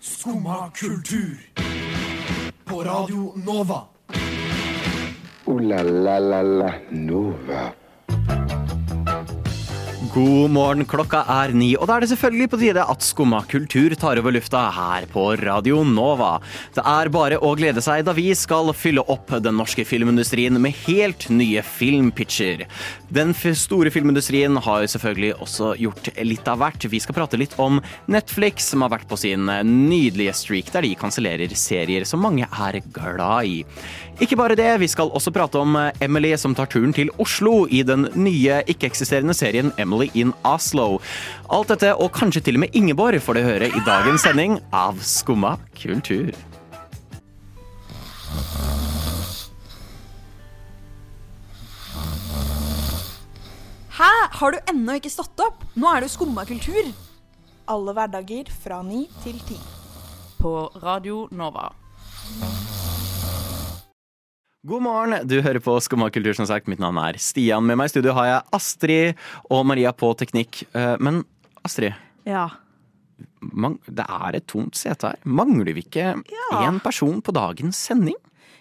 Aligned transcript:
Skumma 0.00 0.70
kultur. 0.80 1.38
På 2.64 2.82
Radio 2.82 3.32
Nova. 3.46 3.86
Ooh 5.46 5.58
la 5.58 5.82
la 5.82 6.18
la 6.18 6.42
la 6.42 6.72
Nova. 6.90 7.74
God 10.10 10.50
morgen, 10.50 10.82
klokka 10.90 11.20
er 11.30 11.52
ni, 11.54 11.68
og 11.78 11.86
da 11.86 11.94
er 11.94 12.02
det 12.02 12.08
selvfølgelig 12.10 12.50
på 12.50 12.58
tide 12.58 12.82
at 12.82 13.04
Skumma 13.06 13.44
kultur 13.46 13.92
tar 13.94 14.18
over 14.18 14.34
lufta 14.34 14.64
her 14.74 15.04
på 15.12 15.28
Radio 15.38 15.84
Nova. 15.86 16.32
Det 16.74 16.82
er 16.82 17.10
bare 17.14 17.38
å 17.38 17.52
glede 17.54 17.78
seg 17.84 18.02
da 18.08 18.14
vi 18.16 18.26
skal 18.34 18.72
fylle 18.74 19.04
opp 19.06 19.30
den 19.44 19.54
norske 19.60 19.84
filmindustrien 19.86 20.58
med 20.58 20.74
helt 20.88 21.28
nye 21.30 21.62
filmpitcher. 21.62 22.64
Den 23.14 23.36
store 23.38 23.94
filmindustrien 23.94 24.58
har 24.58 24.88
selvfølgelig 24.90 25.36
også 25.46 25.76
gjort 25.78 26.10
litt 26.26 26.50
av 26.50 26.58
hvert. 26.64 26.90
Vi 26.90 27.02
skal 27.06 27.20
prate 27.20 27.38
litt 27.38 27.54
om 27.62 27.78
Netflix, 28.10 28.66
som 28.72 28.82
har 28.82 28.90
vært 28.96 29.06
på 29.10 29.20
sin 29.20 29.46
nydelige 29.46 30.34
streak 30.42 30.74
der 30.74 30.88
de 30.88 30.96
kansellerer 30.98 31.54
serier 31.54 32.02
som 32.08 32.26
mange 32.26 32.50
er 32.50 32.82
glad 32.90 33.46
i. 33.46 33.60
Ikke 34.20 34.36
bare 34.36 34.58
det, 34.58 34.72
vi 34.82 34.90
skal 34.90 35.14
også 35.14 35.30
prate 35.32 35.62
om 35.62 35.78
Emily 36.02 36.34
som 36.36 36.52
tar 36.58 36.68
turen 36.68 36.90
til 36.92 37.14
Oslo 37.22 37.62
i 37.70 37.84
den 37.86 38.10
nye 38.18 38.58
ikke-eksisterende 38.68 39.32
serien 39.38 39.70
Emily 39.80 39.99
in 40.14 40.32
Oslo. 40.48 41.00
Alt 41.52 41.68
dette, 41.74 41.92
og 41.94 42.12
kanskje 42.16 42.40
til 42.46 42.56
og 42.56 42.64
med 42.64 42.76
Ingeborg, 42.78 43.20
får 43.20 43.36
du 43.36 43.42
høre 43.44 43.68
i 43.68 43.84
dagens 43.86 44.24
sending 44.24 44.56
av 44.72 44.96
Skumma 45.04 45.58
kultur. 45.76 46.32
Hæ? 54.00 54.12
Har 54.32 54.52
du 54.52 54.58
ennå 54.72 54.96
ikke 54.96 55.12
stått 55.12 55.40
opp? 55.44 55.66
Nå 55.76 55.90
er 55.90 56.00
det 56.00 56.08
jo 56.08 56.14
skumma 56.14 56.46
kultur. 56.48 56.88
Alle 57.68 57.92
hverdager 57.92 58.48
fra 58.62 58.80
ni 58.86 59.04
til 59.24 59.36
ti. 59.44 59.58
På 60.40 60.70
Radio 60.80 61.26
Nova. 61.36 61.68
God 64.66 64.82
morgen, 64.84 65.14
du 65.26 65.38
hører 65.40 65.56
på 65.64 65.72
Skumma 65.80 66.10
kultur, 66.12 66.34
som 66.36 66.44
sagt. 66.48 66.66
Mitt 66.68 66.80
navn 66.82 66.98
er 67.00 67.16
Stian. 67.20 67.64
Med 67.64 67.78
meg 67.80 67.88
i 67.88 67.92
studio 67.94 68.12
har 68.12 68.26
jeg 68.28 68.48
Astrid 68.58 69.22
og 69.48 69.62
Maria 69.70 69.92
på 69.96 70.10
teknikk. 70.20 70.64
Eh, 70.76 70.96
Men 71.00 71.22
Astrid, 71.64 71.94
Ja. 72.26 72.48
det 73.40 74.04
er 74.06 74.36
et 74.36 74.46
tomt 74.46 74.74
sete 74.76 75.02
her. 75.08 75.16
Mangler 75.24 75.72
vi 75.72 75.80
ikke 75.82 76.22
én 76.52 76.80
person 76.82 77.22
på 77.22 77.32
dagens 77.32 77.76
sending? 77.88 78.16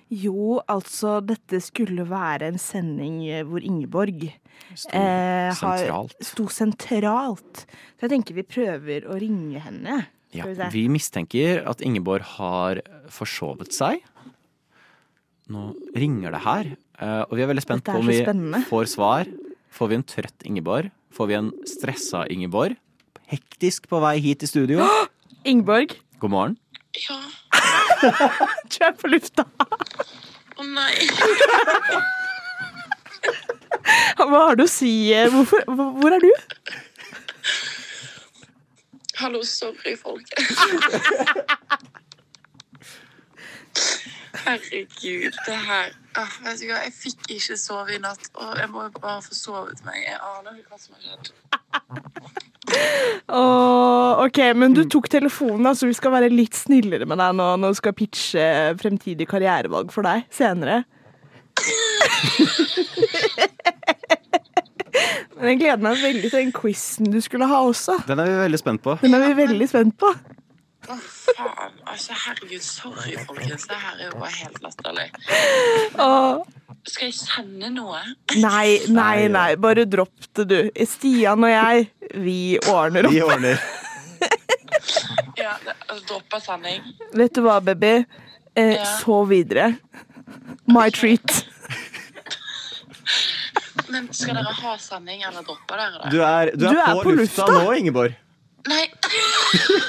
Jo, 0.10 0.62
altså, 0.70 1.20
dette 1.24 1.60
skulle 1.62 2.08
være 2.08 2.44
en 2.48 2.58
sending 2.58 3.28
eh, 3.28 3.44
hvor 3.44 3.62
Ingeborg 3.62 4.24
eh, 4.94 5.52
har- 5.52 5.54
sentralt. 5.54 6.16
sto 6.24 6.46
sentralt. 6.48 7.66
Så 8.00 8.08
jeg 8.08 8.10
tenker 8.12 8.34
vi 8.36 8.44
prøver 8.44 9.02
å 9.06 9.20
ringe 9.20 9.60
henne. 9.60 10.08
Ja, 10.32 10.44
Skal 10.44 10.56
vi 10.56 10.56
se. 10.56 10.70
vi 10.72 10.88
mistenker 10.88 11.68
at 11.68 11.82
Ingeborg 11.82 12.22
har 12.22 12.82
forsovet 13.10 13.74
seg. 13.74 14.00
Nå 15.50 15.72
ringer 15.98 16.32
det 16.36 16.42
her, 16.44 16.68
eh, 17.02 17.22
og 17.26 17.34
vi 17.38 17.42
er 17.42 17.50
veldig 17.50 17.64
spent 17.66 17.88
er 17.88 17.96
på 17.96 18.02
om 18.04 18.10
vi 18.10 18.20
spennende. 18.22 18.60
får 18.70 18.86
svar. 18.92 19.30
Får 19.74 19.90
vi 19.90 19.96
en 19.98 20.04
trøtt 20.06 20.46
Ingeborg? 20.46 20.92
Får 21.14 21.28
vi 21.30 21.34
en 21.40 21.50
stressa 21.66 22.26
Ingeborg? 22.30 22.76
Hektisk 23.30 23.88
på 23.90 24.00
vei 24.02 24.20
hit 24.22 24.46
i 24.46 24.50
studio. 24.50 24.86
Ingeborg, 25.50 25.96
God 26.22 26.34
morgen. 26.34 26.58
Ja. 27.02 27.18
du 28.70 28.78
er 28.86 28.94
på 28.98 29.10
lufta. 29.10 29.46
Å 30.60 30.66
nei. 30.66 30.94
Hva 34.20 34.42
har 34.50 34.56
du 34.60 34.64
å 34.66 34.70
si? 34.70 34.92
Hvorfor, 35.34 35.64
hvor 35.66 35.94
hvor 35.98 36.14
er 36.14 36.22
du? 36.22 36.30
Hallo, 39.20 39.42
sorry, 39.44 39.96
folkens. 40.00 40.60
Herregud, 44.50 45.36
det 45.46 45.58
her 45.68 45.92
ah, 46.18 46.38
Vet 46.48 46.62
du 46.62 46.70
hva, 46.72 46.80
jeg 46.88 46.94
fikk 46.96 47.28
ikke 47.36 47.58
sove 47.60 47.94
i 47.94 48.00
natt. 48.02 48.30
Og 48.34 48.58
jeg 48.58 48.70
må 48.74 48.88
jo 48.88 48.94
bare 48.98 49.22
få 49.22 49.38
sovet 49.38 49.84
meg. 49.86 50.00
Jeg 50.08 50.18
aner 50.18 50.58
ikke 50.58 50.74
hva 50.74 50.80
som 50.82 50.98
har 50.98 51.02
skjedd. 51.06 51.26
Åh, 53.40 54.24
ok, 54.26 54.40
men 54.58 54.74
du 54.78 54.84
tok 54.90 55.10
telefonen, 55.12 55.64
da, 55.66 55.74
så 55.78 55.90
vi 55.90 55.96
skal 55.98 56.14
være 56.14 56.32
litt 56.34 56.58
snillere 56.58 57.06
med 57.10 57.18
deg 57.22 57.38
nå 57.38 57.48
når 57.62 57.74
vi 57.74 57.80
skal 57.80 57.96
pitche 57.98 58.48
fremtidig 58.82 59.30
karrierevalg 59.30 59.94
for 59.94 60.06
deg 60.06 60.26
senere. 60.34 60.84
Men 65.40 65.54
jeg 65.54 65.60
gleder 65.62 65.84
meg 65.84 66.02
veldig 66.04 66.28
til 66.28 66.36
den 66.36 66.50
quizen 66.56 67.14
du 67.14 67.22
skulle 67.24 67.48
ha 67.48 67.62
også. 67.64 68.02
Den 68.10 68.20
er 68.20 68.28
vi 68.28 68.36
veldig 68.42 68.60
spent 68.60 68.84
på. 68.84 68.98
Den 69.00 69.16
er 69.16 69.24
vi 69.30 69.38
veldig 69.38 69.68
spent 69.72 69.96
på. 70.02 70.12
Å, 70.90 70.96
faen. 70.98 71.76
Altså, 71.86 72.16
herregud, 72.18 72.64
sorry, 72.66 73.14
folkens. 73.28 73.68
Det 73.70 73.78
her 73.78 74.00
er 74.00 74.08
jo 74.10 74.16
bare 74.22 74.32
helt 74.40 74.62
latterlig. 74.66 75.08
Skal 76.90 77.06
jeg 77.10 77.18
sende 77.20 77.70
noe? 77.76 78.00
nei, 78.42 78.80
nei, 78.90 79.28
nei, 79.30 79.50
bare 79.62 79.86
dropp 79.86 80.30
det, 80.40 80.46
du. 80.50 80.58
Stian 80.90 81.44
og 81.46 81.52
jeg, 81.54 81.90
vi 82.24 82.40
ordner 82.72 83.06
opp. 83.10 83.14
Vi 83.14 83.22
ordner. 83.26 83.62
Ja, 85.40 85.54
altså, 85.88 86.02
Dropper 86.10 86.42
sending? 86.44 86.82
Vet 87.16 87.38
du 87.38 87.44
hva, 87.46 87.60
baby? 87.64 87.94
Eh, 88.58 88.74
Ja. 88.80 88.86
Så 89.00 89.22
videre. 89.30 89.70
My 90.68 90.90
treat. 90.92 91.46
Men 93.90 94.10
skal 94.14 94.36
dere 94.38 94.52
ha 94.54 94.74
sending, 94.82 95.24
eller 95.26 95.46
droppe 95.48 95.78
dere 95.80 96.02
det? 96.04 96.12
Du 96.14 96.20
er, 96.22 96.52
du 96.60 96.66
er, 96.70 97.00
på, 97.04 97.14
lufta, 97.16 97.48
nå, 97.50 97.64
Ingeborg. 97.78 98.18
Nei! 98.68 98.86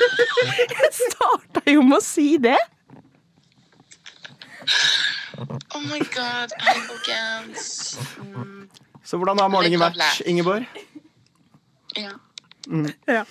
Jeg 0.70 0.91
starta 0.97 1.62
jo 1.72 1.82
med 1.82 1.98
å 1.98 2.03
si 2.04 2.36
det. 2.42 2.58
Oh 5.75 5.81
my 5.88 5.98
god. 6.14 6.53
Folkens. 6.62 7.64
Mm, 8.20 8.69
Så 9.04 9.19
hvordan 9.19 9.41
har 9.42 9.50
målingen 9.53 9.81
vært. 9.82 10.20
Ingeborg? 10.31 10.66
ja. 11.98 12.12
Ja. 13.10 13.25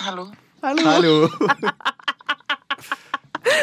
Hallo. 0.00 0.26
Hallo. 0.62 0.84
Hallo. 0.84 1.14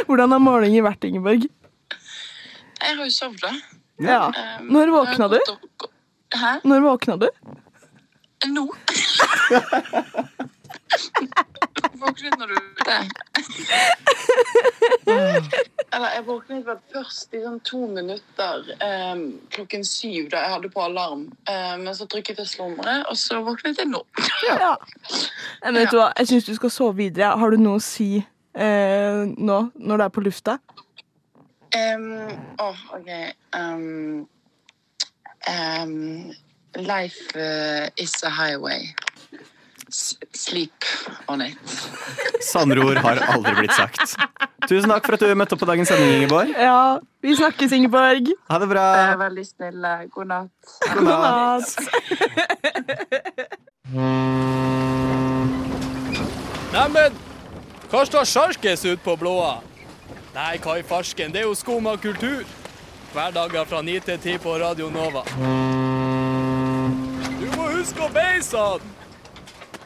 Hvordan 0.08 0.32
har 0.34 0.40
målingen 0.42 0.84
vært, 0.86 1.04
Ingeborg? 1.06 1.44
Jeg 1.46 2.96
har 2.98 3.04
jo 3.04 3.12
sovna. 3.14 3.52
Ja. 4.02 4.24
Um, 4.32 4.70
Når 4.74 4.92
våkna 4.96 5.28
du? 5.34 5.38
opp- 5.52 5.88
Hæ? 6.38 6.52
Når 6.68 6.82
våkna 6.86 7.18
du? 7.22 7.28
Nå? 8.54 8.64
Våknet 12.02 12.38
når 12.40 12.48
du 12.48 12.56
ute? 12.58 12.98
Eller 15.94 16.10
jeg 16.14 16.24
våknet 16.28 16.66
vel 16.68 16.80
først 16.94 17.34
i 17.34 17.42
sånn 17.44 17.60
to 17.68 17.80
minutter 17.90 18.56
um, 18.84 19.24
klokken 19.54 19.84
syv 19.88 20.30
da 20.34 20.44
jeg 20.44 20.54
hadde 20.56 20.72
på 20.74 20.84
alarm. 20.84 21.28
Um, 21.50 21.86
men 21.86 21.94
så 21.98 22.08
trykket 22.10 22.42
jeg 22.44 22.52
slumre, 22.52 22.96
og 23.10 23.16
så 23.20 23.42
våknet 23.46 23.80
jeg 23.82 23.90
nå. 23.92 24.02
Ja. 24.48 24.76
Men 25.64 25.82
vet 25.82 25.94
du 25.94 26.00
hva, 26.02 26.10
jeg 26.20 26.32
syns 26.32 26.50
du 26.50 26.56
skal 26.58 26.74
sove 26.74 26.98
videre. 27.02 27.36
Har 27.40 27.54
du 27.54 27.58
noe 27.62 27.80
å 27.80 27.84
si 27.84 28.10
eh, 28.18 29.22
nå, 29.38 29.60
når 29.76 29.98
du 29.98 30.04
er 30.06 30.14
på 30.14 30.26
lufta? 30.26 30.60
Um, 31.76 32.30
oh, 32.60 32.78
OK. 32.96 33.10
Um, 33.54 34.28
um, 35.48 36.32
life 36.76 37.36
uh, 37.36 37.90
is 37.98 38.24
a 38.24 38.30
highway. 38.30 38.94
Sleep 39.90 40.84
on 41.32 41.42
it. 41.42 41.58
Sanne 42.44 42.76
ord 42.84 42.98
har 43.00 43.22
aldri 43.32 43.54
blitt 43.62 43.74
sagt. 43.76 44.18
Tusen 44.68 44.90
takk 44.92 45.06
for 45.08 45.16
at 45.16 45.24
du 45.24 45.32
møtte 45.38 45.56
opp 45.56 45.62
på 45.64 45.70
dagens 45.70 45.88
sending, 45.88 46.12
Ingeborg. 46.18 46.52
Ja, 46.60 47.00
vi 47.24 47.36
snakkes, 47.40 47.72
Ingeborg. 47.78 48.28
Ha 48.52 48.60
det 48.60 48.68
bra. 48.74 48.84
Jeg 49.00 49.14
er 49.14 49.22
veldig 49.22 49.46
snill. 49.48 49.88
God 50.12 50.28
natt. 50.34 50.52
God 50.92 51.08
natt. 51.08 51.72
Neimen, 56.76 57.16
hva 57.88 58.04
står 58.10 58.28
sjarkes 58.28 58.84
ut 58.90 59.00
på 59.06 59.16
blåa? 59.22 59.62
Nei, 60.36 60.58
hva 60.62 60.76
i 60.82 60.84
farsken, 60.86 61.32
det 61.32 61.40
er 61.42 61.48
jo 61.48 61.56
skum 61.58 61.88
av 61.88 61.98
kultur. 62.04 62.44
Hverdager 63.16 63.66
fra 63.66 63.80
9 63.82 64.04
til 64.06 64.20
10 64.20 64.44
på 64.44 64.58
Radio 64.60 64.92
Nova. 64.92 65.24
Du 67.40 67.48
må 67.56 67.72
huske 67.72 68.04
å 68.04 68.12
beise 68.14 68.60
han! 68.60 68.97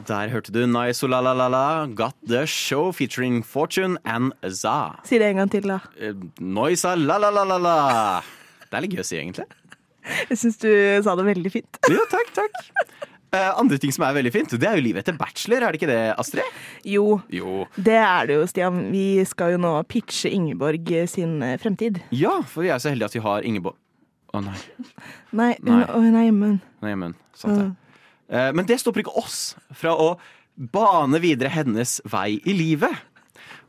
Der 0.08 0.30
hørte 0.34 0.52
du 0.54 0.64
Nice 0.68 1.06
La 1.08 1.20
La 1.22 1.34
La 1.38 1.48
La 1.52 1.86
Got 1.88 2.16
The 2.28 2.46
Show 2.50 2.92
featuring 2.96 3.42
Fortune 3.46 3.98
and 4.06 4.34
Za. 4.50 4.96
Si 5.06 5.20
det 5.22 5.28
en 5.32 5.42
gang 5.44 5.52
til, 5.54 5.68
da. 5.70 5.80
Eh, 6.00 6.14
Noisa 6.42 6.96
La 6.98 7.18
La 7.22 7.30
La 7.34 7.44
La 7.46 7.58
La. 7.62 7.76
Det 8.66 8.78
er 8.80 8.86
litt 8.86 8.96
gøy 8.98 9.04
å 9.04 9.08
si, 9.08 9.18
egentlig. 9.20 9.46
Jeg 10.32 10.38
syns 10.42 10.58
du 10.64 10.70
sa 11.06 11.14
det 11.20 11.26
veldig 11.28 11.52
fint. 11.54 11.78
Ja, 11.92 12.06
takk, 12.10 12.32
takk. 12.34 12.62
Uh, 13.32 13.52
andre 13.62 13.78
ting 13.80 13.94
som 13.96 14.04
er 14.04 14.16
veldig 14.18 14.32
fint, 14.36 14.56
det 14.60 14.68
er 14.68 14.76
jo 14.76 14.84
livet 14.84 15.06
etter 15.06 15.16
bachelor, 15.16 15.64
er 15.64 15.72
det 15.72 15.80
ikke 15.80 15.88
det, 15.88 16.00
Astrid? 16.20 16.58
Jo, 16.84 17.22
Jo. 17.32 17.62
det 17.80 17.96
er 17.96 18.26
det 18.28 18.36
jo, 18.36 18.48
Stian. 18.50 18.82
Vi 18.92 19.22
skal 19.30 19.54
jo 19.54 19.62
nå 19.64 19.72
pitche 19.88 20.28
Ingeborg 20.36 20.90
sin 21.08 21.38
eh, 21.46 21.54
fremtid. 21.62 22.02
Ja, 22.12 22.42
for 22.44 22.66
vi 22.66 22.74
er 22.74 22.82
så 22.84 22.92
heldige 22.92 23.08
at 23.08 23.16
vi 23.16 23.22
har 23.24 23.48
Ingeborg 23.48 23.78
Å 24.36 24.42
nei, 24.44 24.58
Nei, 25.32 25.54
Nei. 25.64 25.78
Hun, 25.78 25.86
å, 25.86 26.02
hun 26.04 26.18
er 26.20 26.26
hjemme. 26.28 26.50
hun. 26.52 26.60
nei 26.84 26.92
men, 27.06 27.16
sant 27.36 27.56
det. 27.62 27.70
Eh, 28.32 28.52
Men 28.56 28.66
det 28.66 28.80
stopper 28.80 29.04
ikke 29.04 29.18
oss 29.20 29.56
fra 29.76 29.94
å 29.96 30.14
bane 30.58 31.20
videre 31.24 31.50
hennes 31.52 32.00
vei 32.06 32.40
i 32.46 32.54
livet. 32.54 32.92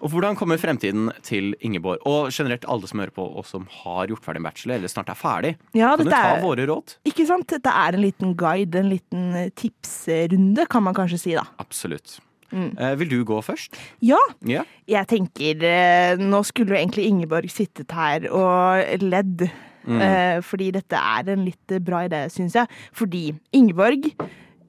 Og 0.02 0.10
hvordan 0.10 0.34
kommer 0.34 0.58
fremtiden 0.58 1.12
til 1.22 1.52
Ingeborg, 1.62 2.00
og 2.10 2.32
generelt 2.34 2.64
alle 2.66 2.88
som 2.90 2.98
hører 2.98 3.12
på 3.14 3.22
og 3.38 3.44
som 3.46 3.68
har 3.84 4.08
gjort 4.10 4.24
ferdig 4.24 4.40
en 4.42 4.46
bachelor, 4.48 4.74
eller 4.80 4.90
snart 4.90 5.08
er 5.12 5.14
ferdig? 5.18 5.52
Ja, 5.78 5.92
kan 5.96 6.04
du 6.06 6.10
ta 6.10 6.22
er- 6.36 6.42
våre 6.42 6.66
råd? 6.66 6.96
Ikke 7.06 7.26
sant? 7.28 7.46
Dette 7.46 7.70
er 7.70 7.94
en 7.94 8.02
liten 8.02 8.34
guide, 8.36 8.74
en 8.82 8.90
liten 8.90 9.34
eh, 9.38 9.50
tipsrunde, 9.54 10.66
kan 10.68 10.82
man 10.82 10.94
kanskje 10.94 11.18
si, 11.22 11.34
da. 11.38 11.44
Absolutt. 11.62 12.18
Mm. 12.52 12.74
Eh, 12.78 12.94
vil 13.00 13.08
du 13.08 13.24
gå 13.24 13.38
først? 13.46 13.78
Ja, 14.02 14.18
Yeah. 14.44 14.64
jeg 14.86 15.06
tenker 15.08 15.62
eh, 15.64 16.16
Nå 16.20 16.42
skulle 16.44 16.74
jo 16.74 16.82
egentlig 16.82 17.06
Ingeborg 17.08 17.48
sittet 17.48 17.90
her 17.90 18.26
og 18.30 19.00
ledd. 19.00 19.46
Mm. 19.86 20.00
Eh, 20.02 20.40
fordi 20.42 20.70
dette 20.72 20.92
er 20.98 21.30
en 21.32 21.44
litt 21.46 21.66
bra 21.82 22.02
idé, 22.08 22.26
syns 22.30 22.52
jeg. 22.54 22.68
Fordi 22.92 23.32
Ingeborg, 23.54 24.12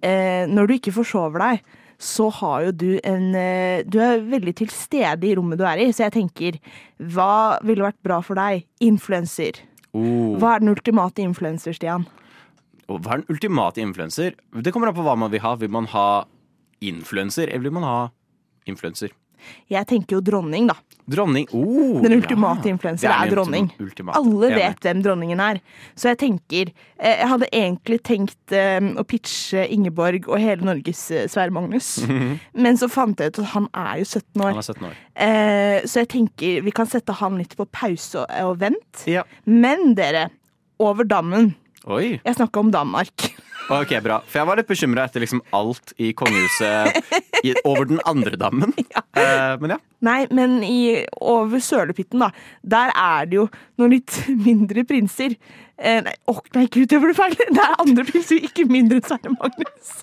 når 0.03 0.67
du 0.67 0.73
ikke 0.75 0.91
forsover 0.95 1.39
deg, 1.39 1.63
så 2.03 2.27
har 2.39 2.65
jo 2.67 2.71
du 2.75 2.89
en 3.05 3.29
eh, 3.37 3.83
Du 3.87 3.99
er 4.03 4.23
veldig 4.27 4.55
til 4.59 4.71
stede 4.73 5.29
i 5.29 5.35
rommet 5.37 5.59
du 5.59 5.65
er 5.67 5.81
i, 5.85 5.91
så 5.95 6.07
jeg 6.07 6.15
tenker 6.17 6.59
Hva 6.99 7.59
ville 7.63 7.85
vært 7.85 8.01
bra 8.05 8.19
for 8.25 8.39
deg? 8.39 8.65
Influenser. 8.83 9.61
Oh. 9.93 10.35
Hva 10.41 10.55
er 10.55 10.63
den 10.63 10.73
ultimate 10.73 11.23
influenser, 11.23 11.75
Stian? 11.77 12.07
Hva 12.89 13.15
er 13.15 13.23
den 13.23 13.29
ultimate 13.31 13.81
influenser? 13.83 14.35
Det 14.51 14.73
kommer 14.73 14.91
an 14.91 14.97
på 14.97 15.05
hva 15.05 15.15
man 15.19 15.31
vil 15.31 15.43
ha. 15.43 15.53
Vil 15.59 15.71
man 15.71 15.87
ha 15.93 16.25
influenser, 16.83 17.47
eller 17.47 17.69
vil 17.69 17.77
man 17.77 17.87
ha 17.87 17.99
influenser? 18.69 19.13
Jeg 19.71 19.87
tenker 19.87 20.17
jo 20.17 20.23
dronning, 20.25 20.67
da. 20.71 20.75
Dronning. 21.09 21.47
Oh, 21.51 22.01
Den 22.03 22.13
ultimate 22.15 22.67
ja. 22.67 22.73
influenser 22.73 23.09
er, 23.11 23.25
er, 23.27 23.33
dronning. 23.35 23.67
ultimate. 23.79 24.19
Alle 24.19 24.47
Enig. 24.47 24.59
vet 24.61 24.85
hvem 24.87 25.01
dronningen 25.03 25.41
er. 25.43 25.59
Så 25.99 26.13
jeg 26.13 26.19
tenker 26.21 26.71
eh, 26.71 27.17
Jeg 27.19 27.29
hadde 27.33 27.49
egentlig 27.51 27.99
tenkt 28.07 28.55
eh, 28.55 28.79
å 28.79 29.03
pitche 29.07 29.65
Ingeborg 29.73 30.29
og 30.31 30.39
hele 30.39 30.63
Norges 30.69 31.03
eh, 31.11 31.25
Sverre 31.31 31.51
Magnus. 31.55 31.97
Men 32.65 32.79
så 32.79 32.87
fant 32.91 33.19
jeg 33.19 33.33
ut 33.33 33.41
at 33.43 33.51
han 33.55 33.67
er 33.73 33.99
jo 34.03 34.07
17 34.07 34.23
Han 34.39 34.45
år. 34.47 34.61
er 34.61 34.69
17 34.69 34.87
år. 34.89 35.01
Så 35.91 36.03
jeg 36.05 36.11
tenker 36.15 36.63
vi 36.63 36.75
kan 36.75 36.89
sette 36.89 37.15
han 37.19 37.35
litt 37.41 37.57
på 37.59 37.67
pause 37.67 38.23
og, 38.23 38.31
og 38.47 38.61
vent. 38.63 39.03
Ja. 39.09 39.25
Men 39.43 39.91
dere, 39.99 40.29
over 40.81 41.07
dammen. 41.07 41.53
Oi. 41.83 42.19
Jeg 42.23 42.37
snakka 42.39 42.63
om 42.63 42.71
Danmark. 42.71 43.33
Ok, 43.71 43.93
bra. 44.03 44.19
For 44.27 44.41
jeg 44.41 44.47
var 44.49 44.59
litt 44.59 44.69
bekymra 44.69 45.05
etter 45.07 45.23
liksom 45.23 45.41
alt 45.55 45.93
i 46.01 46.11
kongehuset 46.17 46.97
i, 47.47 47.53
over 47.63 47.87
den 47.89 48.01
andre 48.09 48.39
dammen. 48.39 48.73
Eh, 49.13 49.53
men 49.61 49.75
ja. 49.75 49.75
Nei, 50.01 50.23
men 50.33 50.55
i, 50.65 51.05
over 51.21 51.61
sølepytten, 51.61 52.23
da. 52.23 52.31
Der 52.65 52.89
er 52.97 53.27
det 53.29 53.37
jo 53.37 53.43
noen 53.77 53.93
litt 53.93 54.15
mindre 54.47 54.81
prinser. 54.89 55.35
Eh, 55.77 55.99
nei, 56.01 56.15
oh, 56.31 56.41
nei, 56.57 56.65
gud, 56.73 56.87
det 56.89 56.97
ble 57.03 57.13
feil! 57.17 57.37
Det 57.37 57.61
er 57.61 57.77
andre 57.77 58.07
prinser, 58.07 58.41
ikke 58.41 58.65
mindre 58.69 58.97
enn 58.97 59.05
Sverre 59.05 59.35
Magnus. 59.37 59.93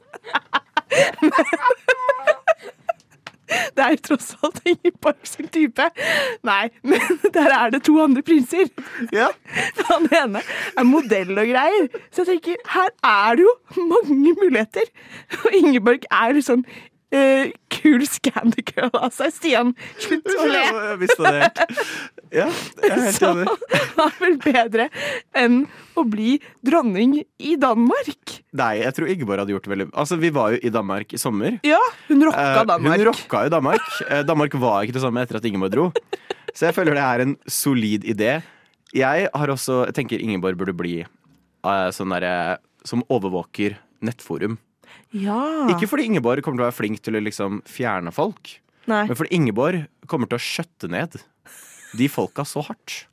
Det 3.76 3.84
er 3.84 3.94
jo 3.94 4.00
tross 4.10 4.30
alt 4.44 4.62
sin 5.28 5.48
type. 5.52 5.86
Nei, 6.46 6.68
men 6.90 7.20
der 7.34 7.54
er 7.56 7.72
det 7.74 7.82
to 7.88 7.96
andre 8.02 8.22
prinser. 8.22 8.70
Ja. 9.14 9.30
Han 9.90 10.08
ene 10.14 10.42
er 10.76 10.86
modell 10.88 11.32
og 11.36 11.50
greier. 11.50 11.88
Så 12.10 12.24
jeg 12.24 12.40
tenker, 12.40 12.60
her 12.74 12.90
er 13.06 13.38
det 13.38 13.46
jo 13.46 13.54
mange 13.90 14.34
muligheter. 14.38 14.90
Og 15.44 15.56
Ingeborg 15.62 16.06
er 16.10 16.34
jo 16.34 16.46
eh, 17.14 17.50
kul 17.72 18.04
scandy 18.06 18.62
girl 18.66 18.90
av 18.98 19.10
seg. 19.14 19.32
Stian, 19.34 19.72
slutt 20.02 20.28
å 20.30 20.46
le. 20.50 20.62
Jeg 20.62 20.98
visste 21.02 21.24
det 21.26 21.32
helt. 21.42 21.60
Ja, 22.30 22.46
jeg 22.46 22.90
er 22.90 23.00
helt 23.06 23.24
enig. 23.26 23.46
Så 23.90 24.04
er 24.06 24.16
vel 24.20 24.36
bedre 24.44 24.88
enn 25.36 25.56
å 25.98 26.04
bli 26.06 26.36
dronning 26.66 27.16
i 27.42 27.56
Danmark? 27.60 28.36
Nei, 28.56 28.72
jeg 28.84 28.94
tror 28.96 29.10
Ingeborg 29.10 29.42
hadde 29.42 29.54
gjort 29.56 29.66
det 29.66 29.72
veldig 29.74 29.86
Altså, 29.98 30.18
Vi 30.22 30.30
var 30.34 30.54
jo 30.54 30.60
i 30.62 30.70
Danmark 30.72 31.12
i 31.16 31.20
sommer. 31.20 31.58
Ja, 31.66 31.80
hun 32.08 32.22
rocka 32.28 32.46
Eh, 32.46 32.64
Danmark. 32.70 32.96
Hun 33.00 33.06
rocka 33.10 33.42
jo 33.46 33.52
Danmark. 33.56 33.90
Eh, 34.08 34.22
Danmark 34.28 34.54
var 34.62 34.86
ikke 34.86 34.96
det 34.96 35.02
samme 35.04 35.26
etter 35.26 35.40
at 35.40 35.50
Ingeborg 35.50 35.74
dro. 35.74 35.88
Så 36.54 36.68
jeg 36.68 36.74
føler 36.78 36.94
det 36.98 37.04
er 37.06 37.24
en 37.26 37.36
solid 37.50 38.06
idé. 38.10 38.32
Jeg 38.94 39.28
har 39.34 39.52
også, 39.54 39.84
jeg 39.90 39.98
tenker 40.00 40.22
Ingeborg 40.22 40.58
burde 40.58 40.74
bli 40.74 40.96
sånn 41.62 42.14
derre 42.14 42.58
som 42.88 43.02
overvåker 43.12 43.76
nettforum. 44.02 44.56
Ja. 45.16 45.40
Ikke 45.72 45.88
fordi 45.90 46.06
Ingeborg 46.06 46.42
kommer 46.46 46.60
til 46.60 46.66
å 46.66 46.70
være 46.70 46.78
flink 46.78 47.00
til 47.02 47.18
å 47.18 47.22
liksom 47.24 47.60
fjerne 47.68 48.12
folk, 48.14 48.56
Nei. 48.90 49.04
men 49.08 49.16
fordi 49.18 49.34
Ingeborg 49.36 49.86
kommer 50.10 50.30
til 50.30 50.38
å 50.38 50.44
skjøtte 50.44 50.90
ned 50.90 51.16
de 51.98 52.06
folka 52.10 52.44
så 52.46 52.62
hardt. 52.68 53.04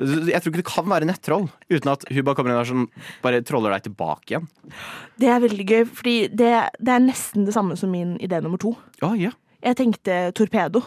Jeg 0.00 0.40
tror 0.42 0.50
ikke 0.50 0.60
det 0.60 0.66
kan 0.66 0.86
være 0.90 1.06
nettroll 1.06 1.46
uten 1.70 1.90
at 1.92 2.04
hun 2.10 2.24
bare 2.26 2.36
kommer 2.38 2.52
inn 2.52 2.58
og 2.60 2.66
sånn, 2.68 2.86
bare 3.22 3.40
troller 3.46 3.72
deg 3.76 3.84
tilbake 3.88 4.34
igjen. 4.34 4.48
Det 5.20 5.30
er 5.30 5.42
veldig 5.44 5.66
gøy, 5.68 5.84
fordi 6.00 6.14
det, 6.32 6.50
det 6.82 6.94
er 6.96 7.04
nesten 7.04 7.46
det 7.46 7.54
samme 7.54 7.76
som 7.78 7.92
min 7.94 8.16
idé 8.22 8.40
nummer 8.42 8.60
to. 8.60 8.74
Oh, 9.06 9.14
ja. 9.18 9.30
Jeg 9.62 9.78
tenkte 9.80 10.18
torpedo, 10.36 10.82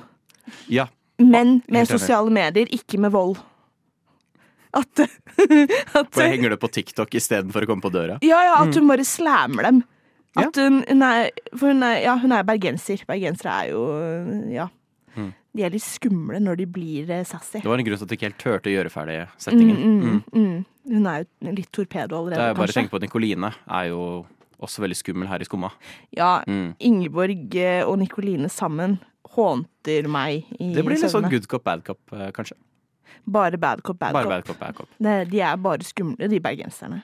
Ja. 0.72 0.88
men 1.22 1.62
med 1.72 1.88
sosiale 1.90 2.32
medier, 2.34 2.68
ikke 2.76 3.00
med 3.00 3.14
vold. 3.16 3.40
At, 4.74 4.90
at 6.00 6.10
Bare 6.16 6.30
henger 6.34 6.56
det 6.56 6.60
på 6.64 6.70
TikTok 6.74 7.14
istedenfor 7.20 7.64
å 7.66 7.70
komme 7.70 7.86
på 7.86 7.92
døra. 7.94 8.18
Ja, 8.26 8.40
ja, 8.48 8.56
at 8.64 8.74
hun 8.74 8.88
bare 8.90 9.06
slammer 9.06 9.68
dem. 9.70 9.84
At 10.36 10.56
hun, 10.58 10.84
hun 10.90 11.02
er 11.06 11.30
For 11.56 11.68
hun 11.70 11.84
er, 11.84 12.00
ja, 12.04 12.16
hun 12.18 12.32
er 12.32 12.44
bergenser. 12.44 13.04
Bergensere 13.06 13.54
er 13.64 13.72
jo 13.72 13.84
Ja. 14.54 14.68
Mm. 15.16 15.32
De 15.56 15.62
er 15.62 15.70
litt 15.70 15.84
skumle 15.86 16.40
når 16.42 16.58
de 16.58 16.66
blir 16.66 17.10
eh, 17.14 17.24
sassy. 17.24 17.60
Det 17.62 17.70
var 17.70 17.78
en 17.78 17.86
grunn 17.86 17.98
til 18.00 18.04
at 18.08 18.10
du 18.10 18.16
ikke 18.18 18.30
helt 18.32 18.40
turte 18.42 18.72
å 18.72 18.74
gjøre 18.74 18.90
ferdig 18.90 19.18
settingen. 19.38 19.78
Mm, 19.78 20.00
mm, 20.02 20.24
Mm. 20.34 20.40
mm. 20.42 20.66
Hun 20.96 21.06
er 21.08 21.20
jo 21.24 21.52
litt 21.54 21.70
torpedo 21.72 22.18
allerede, 22.18 22.48
kanskje. 22.56 22.58
bare 22.58 22.74
tenk 22.74 22.90
på 22.92 22.96
at 22.98 23.02
Nikoline 23.06 23.52
er 23.70 23.86
jo 23.92 24.26
også 24.60 24.82
veldig 24.82 24.98
skummel 24.98 25.28
her 25.30 25.40
i 25.40 25.46
Skumma. 25.46 25.70
Ja, 26.18 26.44
Mm. 26.48 26.74
Ingeborg 26.80 27.56
eh, 27.56 27.84
og 27.86 28.00
Nikoline 28.00 28.50
sammen 28.50 28.98
hånter 29.36 30.08
meg 30.10 30.44
i 30.60 30.74
Det 30.74 30.84
blir 30.84 30.98
litt 30.98 31.12
sånn 31.14 31.30
good 31.30 31.48
cop, 31.48 31.64
bad 31.64 31.84
cop, 31.86 32.00
eh, 32.12 32.32
kanskje. 32.32 32.58
Bare 33.28 33.58
bad 33.58 33.84
cop, 33.84 34.00
bad 34.00 34.14
Bare 34.14 34.24
cop. 34.24 34.32
bad 34.34 34.46
cop, 34.46 34.60
bad 34.60 34.76
cop. 34.76 34.90
Det, 35.00 35.30
de 35.30 35.40
er 35.42 35.56
bare 35.58 35.84
skumle, 35.86 36.28
de 36.28 36.40
bergenserne. 36.40 37.04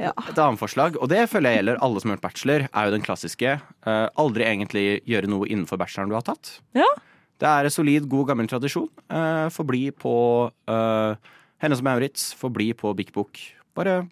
Ja. 0.00 0.12
Et 0.16 0.38
annet 0.40 0.60
forslag, 0.60 0.96
og 0.98 1.10
det 1.12 1.26
føler 1.30 1.52
jeg 1.52 1.60
gjelder 1.60 1.82
alle 1.84 2.00
som 2.02 2.10
har 2.10 2.16
gjort 2.16 2.26
bachelor, 2.26 2.64
er 2.68 2.88
jo 2.88 2.94
den 2.94 3.04
klassiske. 3.04 3.56
uh, 3.86 4.08
aldri 4.18 4.46
egentlig 4.48 4.86
gjøre 5.08 5.30
noe 5.30 5.48
innenfor 5.48 5.80
bacheloren 5.80 6.12
du 6.12 6.16
har 6.16 6.26
tatt. 6.26 6.56
Ja. 6.78 6.88
Det 7.42 7.50
er 7.50 7.66
en 7.66 7.74
solid, 7.74 8.08
god, 8.10 8.28
gammel 8.32 8.48
tradisjon. 8.50 8.88
Uh, 9.10 9.48
forbli 9.52 9.90
på 9.94 10.14
uh, 10.70 11.32
Hennes 11.62 11.82
og 11.82 11.86
Maurits, 11.86 12.32
forbli 12.38 12.72
på 12.78 12.94
Big 12.98 13.12
Book. 13.14 13.40
Bare 13.76 14.02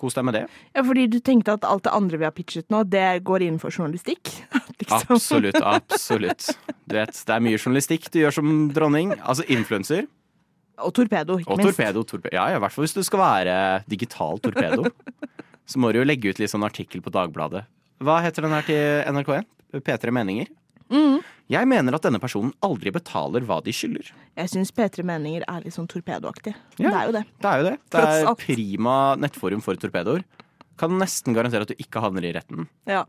kos 0.00 0.16
deg 0.16 0.26
med 0.26 0.36
det. 0.36 0.44
ja, 0.74 0.82
fordi 0.82 1.06
du 1.10 1.20
tenkte 1.22 1.54
at 1.54 1.64
alt 1.68 1.84
det 1.86 1.94
andre 1.94 2.18
vi 2.20 2.26
har 2.26 2.34
pitchet 2.34 2.66
nå, 2.72 2.82
det 2.90 3.22
går 3.26 3.46
innenfor 3.46 3.72
journalistikk? 3.72 4.30
liksom. 4.80 5.16
Absolutt, 5.16 5.60
absolutt. 5.62 6.50
Du 6.84 6.96
vet, 6.98 7.14
det 7.14 7.36
er 7.36 7.44
mye 7.44 7.60
journalistikk 7.60 8.10
du 8.12 8.20
gjør 8.24 8.38
som 8.40 8.52
dronning. 8.74 9.14
Altså 9.22 9.46
influenser. 9.48 10.08
Og 10.82 10.90
torpedo, 10.96 11.38
ikke 11.38 11.50
Og 11.52 11.60
minst. 11.60 11.76
torpedo. 11.76 12.02
torpedo. 12.02 12.34
Ja, 12.34 12.48
ja, 12.50 12.56
i 12.58 12.62
hvert 12.62 12.72
fall 12.74 12.84
hvis 12.86 12.96
du 12.96 13.02
skal 13.06 13.20
være 13.22 13.54
digital 13.90 14.40
torpedo. 14.42 14.88
så 15.70 15.78
må 15.80 15.92
du 15.92 16.00
jo 16.00 16.06
legge 16.08 16.32
ut 16.32 16.40
litt 16.42 16.50
sånn 16.50 16.66
artikkel 16.66 17.02
på 17.04 17.12
Dagbladet. 17.14 17.64
Hva 18.04 18.18
heter 18.24 18.42
den 18.42 18.56
her 18.56 18.66
til 18.66 19.14
NRK1? 19.14 19.46
P3 19.84 20.12
Meninger? 20.14 20.50
Mm. 20.92 21.22
Jeg 21.50 21.68
mener 21.68 21.96
at 21.96 22.04
denne 22.04 22.20
personen 22.22 22.52
aldri 22.64 22.90
betaler 22.94 23.44
hva 23.48 23.58
de 23.64 23.72
skylder. 23.74 24.10
Jeg 24.36 24.50
syns 24.52 24.72
P3 24.74 25.04
Meninger 25.06 25.44
er 25.48 25.64
litt 25.64 25.74
sånn 25.76 25.88
torpedoaktig. 25.90 26.54
Ja. 26.78 26.88
Det 26.90 26.94
er 26.94 27.04
jo 27.08 27.14
det. 27.16 27.24
Det 27.40 27.50
er 27.50 27.60
jo 27.62 27.66
det. 27.68 27.76
Det 27.94 28.04
er 28.04 28.34
prima 28.40 28.96
nettforum 29.20 29.62
for 29.64 29.78
torpedoer. 29.80 30.24
Kan 30.80 30.96
nesten 30.98 31.36
garantere 31.36 31.62
at 31.68 31.70
du 31.70 31.78
ikke 31.78 32.02
havner 32.02 32.24
i 32.26 32.32
retten. 32.34 32.66
Ja. 32.90 33.04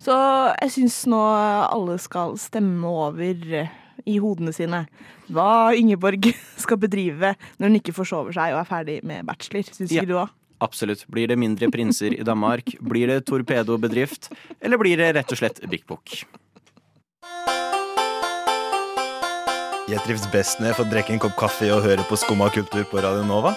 Så 0.00 0.14
jeg 0.62 0.72
syns 0.78 1.02
nå 1.12 1.20
alle 1.20 1.98
skal 2.00 2.38
stemme 2.40 2.88
over 2.88 3.68
i 4.06 4.18
hodene 4.22 4.52
sine 4.56 4.84
hva 5.32 5.72
Ingeborg 5.78 6.30
skal 6.64 6.80
bedrive 6.82 7.34
når 7.58 7.68
hun 7.70 7.78
ikke 7.80 7.94
forsover 7.96 8.34
seg 8.36 8.54
og 8.54 8.60
er 8.62 8.68
ferdig 8.70 8.98
med 9.06 9.26
bachelor. 9.28 9.64
Syns 9.70 9.90
Ja. 9.92 10.02
ikke 10.02 10.12
du 10.12 10.18
òg? 10.24 10.30
Absolutt. 10.62 11.02
Blir 11.10 11.26
det 11.26 11.38
mindre 11.42 11.66
prinser 11.74 12.14
i 12.14 12.22
Danmark? 12.22 12.76
Blir 12.80 13.10
det 13.10 13.24
torpedobedrift? 13.26 14.30
Eller 14.62 14.78
blir 14.78 14.96
det 15.00 15.08
rett 15.16 15.32
og 15.34 15.40
slett 15.40 15.58
Big 15.68 15.82
Book? 15.90 16.22
Jeg 19.90 19.98
trives 20.06 20.24
best 20.32 20.60
når 20.62 20.70
jeg 20.70 20.76
får 20.78 20.90
drikke 20.92 21.12
en 21.16 21.20
kopp 21.20 21.34
kaffe 21.36 21.66
og 21.74 21.82
høre 21.84 22.04
på 22.08 22.16
Skumma 22.16 22.46
kultur 22.54 22.86
på 22.88 23.02
Radio 23.02 23.26
Nova. 23.26 23.56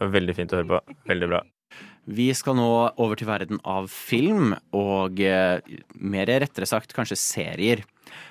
Veldig 0.00 0.34
fint 0.38 0.52
å 0.54 0.62
høre 0.62 0.70
på. 0.72 0.80
Veldig 1.12 1.28
bra. 1.28 1.42
Vi 2.08 2.30
skal 2.34 2.56
nå 2.58 2.70
over 3.00 3.18
til 3.18 3.28
verden 3.28 3.60
av 3.68 3.90
film, 3.92 4.54
og 4.76 5.20
eh, 5.20 5.60
mer 5.94 6.30
rettere 6.42 6.68
sagt 6.68 6.94
kanskje 6.96 7.18
serier. 7.20 7.84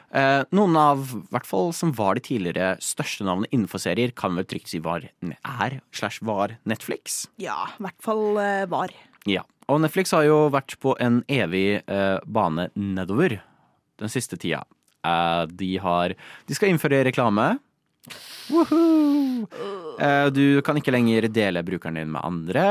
Eh, 0.09 0.41
noen 0.55 0.77
av, 0.79 1.03
hvert 1.29 1.47
fall 1.47 1.69
som 1.77 1.93
var 1.95 2.17
de 2.17 2.23
tidligere 2.25 2.73
største 2.83 3.27
navnene 3.27 3.51
innenfor 3.53 3.81
serier, 3.83 4.11
kan 4.17 4.33
vel 4.37 4.47
trygt 4.49 4.71
si 4.71 4.81
var, 4.83 5.05
er, 5.21 5.79
slash 5.93 6.23
var 6.25 6.57
Netflix. 6.69 7.27
Ja, 7.41 7.67
i 7.77 7.85
hvert 7.85 8.01
fall 8.03 8.41
eh, 8.41 8.65
var. 8.71 8.93
Ja. 9.29 9.45
Og 9.69 9.83
Netflix 9.83 10.15
har 10.17 10.25
jo 10.25 10.47
vært 10.49 10.73
på 10.81 10.95
en 10.97 11.21
evig 11.29 11.83
eh, 11.85 12.17
bane 12.25 12.71
nedover 12.73 13.37
den 14.01 14.11
siste 14.11 14.39
tida. 14.39 14.63
Eh, 15.05 15.43
de 15.45 15.75
har 15.79 16.15
De 16.47 16.57
skal 16.57 16.73
innføre 16.73 17.03
reklame. 17.05 17.51
Woohoo! 18.49 19.45
Eh, 20.01 20.27
du 20.33 20.61
kan 20.65 20.79
ikke 20.79 20.93
lenger 20.95 21.29
dele 21.29 21.63
brukeren 21.67 21.99
din 21.99 22.11
med 22.15 22.25
andre. 22.25 22.65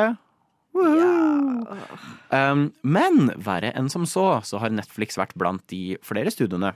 Um, 2.29 2.69
men 2.83 3.33
verre 3.41 3.73
enn 3.77 3.89
som 3.93 4.05
så, 4.09 4.27
så 4.45 4.61
har 4.63 4.75
Netflix 4.75 5.19
vært 5.19 5.37
blant 5.39 5.65
de 5.73 5.97
flere 6.05 6.33
studiene 6.35 6.75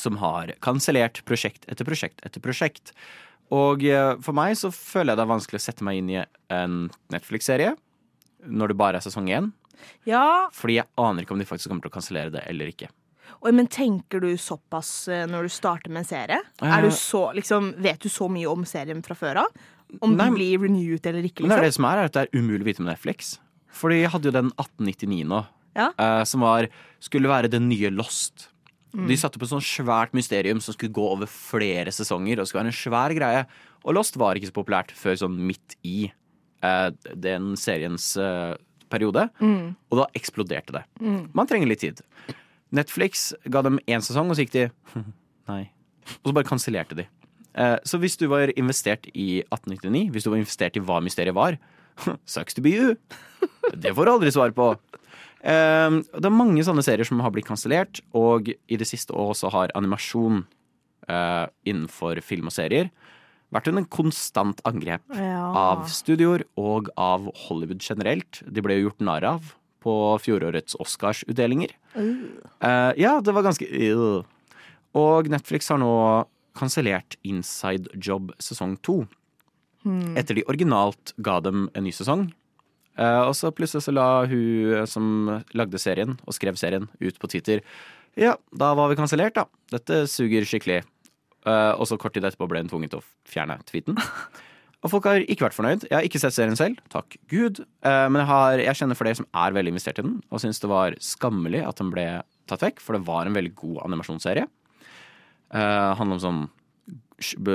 som 0.00 0.18
har 0.22 0.54
kansellert 0.64 1.20
prosjekt 1.28 1.68
etter 1.70 1.86
prosjekt 1.86 2.24
etter 2.26 2.42
prosjekt. 2.42 2.94
Og 3.54 3.84
eh, 3.86 4.14
for 4.24 4.36
meg 4.36 4.56
så 4.58 4.70
føler 4.74 5.12
jeg 5.12 5.20
det 5.20 5.24
er 5.26 5.34
vanskelig 5.34 5.60
å 5.60 5.66
sette 5.66 5.86
meg 5.86 6.00
inn 6.00 6.10
i 6.14 6.20
en 6.54 6.78
Netflix-serie 7.12 7.74
når 8.44 8.72
det 8.72 8.78
bare 8.80 9.00
er 9.00 9.04
sesong 9.04 9.28
én. 9.32 9.52
Ja, 10.08 10.48
Fordi 10.54 10.78
jeg 10.78 10.88
aner 11.00 11.24
ikke 11.24 11.34
om 11.36 11.40
de 11.42 11.48
faktisk 11.48 11.70
kommer 11.70 11.84
til 11.84 11.92
å 11.92 11.96
kansellere 11.96 12.32
det 12.34 12.44
eller 12.48 12.72
ikke. 12.72 12.88
Oi, 13.44 13.52
men 13.52 13.68
tenker 13.68 14.22
du 14.24 14.30
såpass 14.40 15.08
eh, 15.12 15.26
når 15.28 15.46
du 15.46 15.52
starter 15.52 15.92
med 15.92 16.04
en 16.04 16.08
serie? 16.08 16.40
Eh. 16.62 16.76
Du 16.84 16.90
så, 16.94 17.26
liksom, 17.36 17.74
vet 17.84 18.00
du 18.00 18.08
så 18.12 18.28
mye 18.32 18.48
om 18.50 18.64
serien 18.68 19.02
fra 19.04 19.16
før 19.18 19.44
av? 19.44 19.64
Om 20.02 20.16
Nei, 20.16 20.26
de 20.30 20.34
blir 20.38 20.58
renewed 20.64 21.06
eller 21.06 21.22
ikke, 21.28 21.42
Men 21.44 21.50
det 21.50 21.58
er 21.58 21.62
det 21.62 21.70
liksom? 21.72 21.82
som 21.84 21.90
er, 21.90 21.98
er 22.02 22.04
at 22.10 22.12
det 22.16 22.22
er 22.24 22.38
umulig 22.40 22.62
å 22.64 22.68
vite 22.70 22.82
med 22.84 22.92
Netflix. 22.94 23.38
Fordi 23.74 24.00
jeg 24.02 24.10
hadde 24.14 24.28
jo 24.30 24.34
den 24.34 24.50
1899 24.56 25.24
nå, 25.26 25.44
Ja. 25.76 25.90
eh, 25.98 26.24
som 26.24 26.40
var, 26.40 26.68
skulle 27.00 27.28
være 27.28 27.50
det 27.50 27.60
nye 27.62 27.90
Lost. 27.90 28.48
Mm. 28.94 29.08
De 29.08 29.16
satte 29.18 29.36
opp 29.36 29.42
et 29.42 29.50
sånt 29.50 29.66
svært 29.66 30.12
mysterium 30.14 30.60
som 30.62 30.72
skulle 30.76 30.92
gå 30.94 31.02
over 31.16 31.26
flere 31.26 31.90
sesonger. 31.90 32.38
Og 32.38 32.46
skulle 32.46 32.62
være 32.62 32.70
en 32.70 32.78
svær 32.78 33.14
greie 33.16 33.46
Og 33.84 33.92
Lost 33.94 34.14
var 34.16 34.34
ikke 34.38 34.46
så 34.52 34.54
populært 34.54 34.92
før 34.94 35.16
sånn 35.18 35.34
midt 35.36 35.74
i 35.84 36.12
eh, 36.62 36.90
den 37.14 37.56
seriens 37.58 38.16
eh, 38.16 38.54
periode. 38.88 39.26
Mm. 39.42 39.74
Og 39.90 39.98
da 39.98 40.06
eksploderte 40.14 40.72
det. 40.72 40.84
Mm. 41.02 41.28
Man 41.34 41.46
trenger 41.50 41.66
litt 41.68 41.80
tid. 41.82 42.00
Netflix 42.74 43.32
ga 43.50 43.62
dem 43.66 43.78
én 43.86 44.00
sesong, 44.02 44.30
og 44.30 44.36
så 44.38 44.46
gikk 44.46 44.54
de 44.54 44.64
Nei. 45.50 45.70
Og 46.22 46.30
så 46.30 46.34
bare 46.36 46.48
kansellerte 46.48 46.96
de. 46.96 47.04
Eh, 47.54 47.76
Så 47.84 47.98
hvis 48.02 48.16
du 48.18 48.26
var 48.28 48.50
investert 48.58 49.06
i 49.14 49.42
1899, 49.52 50.10
hvis 50.12 50.24
du 50.24 50.30
var 50.30 50.38
investert 50.42 50.76
i 50.76 50.80
hva 50.84 51.00
mysteriet 51.04 51.34
var, 51.34 51.58
sucks 52.26 52.54
to 52.54 52.62
be 52.62 52.70
you. 52.74 52.96
Det 53.74 53.94
får 53.94 54.04
du 54.06 54.10
aldri 54.16 54.32
svar 54.34 54.50
på. 54.56 54.72
Eh, 55.44 55.90
Det 56.00 56.24
er 56.26 56.34
mange 56.34 56.64
sånne 56.66 56.82
serier 56.84 57.04
som 57.06 57.20
har 57.20 57.30
blitt 57.30 57.46
kansellert, 57.46 58.00
og 58.14 58.48
i 58.50 58.76
det 58.80 58.86
siste 58.90 59.14
år 59.14 59.34
så 59.38 59.50
har 59.54 59.70
animasjon 59.74 60.44
eh, 61.08 61.46
innenfor 61.68 62.20
film 62.24 62.46
og 62.48 62.52
serier 62.56 62.90
vært 63.54 63.68
under 63.70 63.84
konstant 63.86 64.58
angrep 64.66 65.02
Ja. 65.14 65.44
av 65.54 65.84
studioer 65.86 66.42
og 66.58 66.88
av 66.98 67.28
Hollywood 67.44 67.78
generelt. 67.84 68.40
De 68.50 68.60
ble 68.64 68.80
jo 68.80 68.88
gjort 68.88 69.04
narr 69.04 69.22
av 69.28 69.52
på 69.84 69.92
fjorårets 70.18 70.74
Oscarsutdelinger. 70.80 71.70
Uh. 71.94 72.90
ja, 72.98 73.20
det 73.20 73.34
var 73.36 73.44
ganske 73.44 73.68
øh. 73.68 74.24
Og 74.96 75.28
Netflix 75.30 75.68
har 75.68 75.78
nå 75.78 75.92
kansellert 76.58 77.18
Inside 77.26 77.92
Job 77.98 78.32
sesong 78.42 78.76
to. 78.86 79.02
Hmm. 79.84 80.14
Etter 80.16 80.38
de 80.38 80.46
originalt 80.48 81.12
ga 81.24 81.40
dem 81.44 81.68
en 81.74 81.86
ny 81.86 81.92
sesong. 81.94 82.28
Uh, 82.94 83.26
og 83.26 83.34
så 83.34 83.50
plutselig 83.50 83.82
så 83.84 83.92
la 83.94 84.06
hun 84.30 84.86
som 84.86 85.06
lagde 85.58 85.80
serien, 85.82 86.14
og 86.24 86.36
skrev 86.36 86.58
serien, 86.60 86.86
ut 87.02 87.16
på 87.18 87.30
Twitter 87.32 87.64
Ja, 88.14 88.36
da 88.54 88.68
var 88.78 88.92
vi 88.92 88.98
kansellert, 89.00 89.34
da. 89.34 89.48
Dette 89.74 90.04
suger 90.10 90.46
skikkelig. 90.46 90.84
Uh, 91.44 91.74
og 91.74 91.88
så 91.90 91.98
kort 92.00 92.14
tid 92.14 92.24
etterpå 92.24 92.46
ble 92.48 92.62
hun 92.62 92.70
tvunget 92.70 92.94
til 92.94 93.02
å 93.02 93.08
fjerne 93.28 93.58
tweeten. 93.68 93.98
Og 94.84 94.90
folk 94.92 95.06
har 95.08 95.22
ikke 95.24 95.46
vært 95.46 95.56
fornøyd. 95.56 95.86
Jeg 95.88 95.96
har 95.96 96.04
ikke 96.04 96.20
sett 96.20 96.34
serien 96.36 96.58
selv, 96.60 96.80
takk 96.92 97.16
Gud. 97.32 97.62
Uh, 97.80 98.04
men 98.12 98.20
jeg, 98.20 98.28
har, 98.28 98.60
jeg 98.60 98.78
kjenner 98.82 98.98
flere 98.98 99.16
som 99.16 99.26
er 99.32 99.54
veldig 99.56 99.72
investert 99.72 100.00
i 100.00 100.04
den, 100.04 100.18
og 100.28 100.42
syns 100.42 100.60
det 100.60 100.68
var 100.68 100.96
skammelig 101.00 101.62
at 101.64 101.80
den 101.80 101.92
ble 101.92 102.04
tatt 102.50 102.64
vekk, 102.66 102.82
for 102.84 102.96
det 102.96 103.06
var 103.08 103.24
en 103.24 103.36
veldig 103.36 103.54
god 103.56 103.78
animasjonsserie. 103.86 104.44
Uh, 105.54 105.94
handler 105.94 106.18
om 106.18 106.22
sånn, 106.22 106.44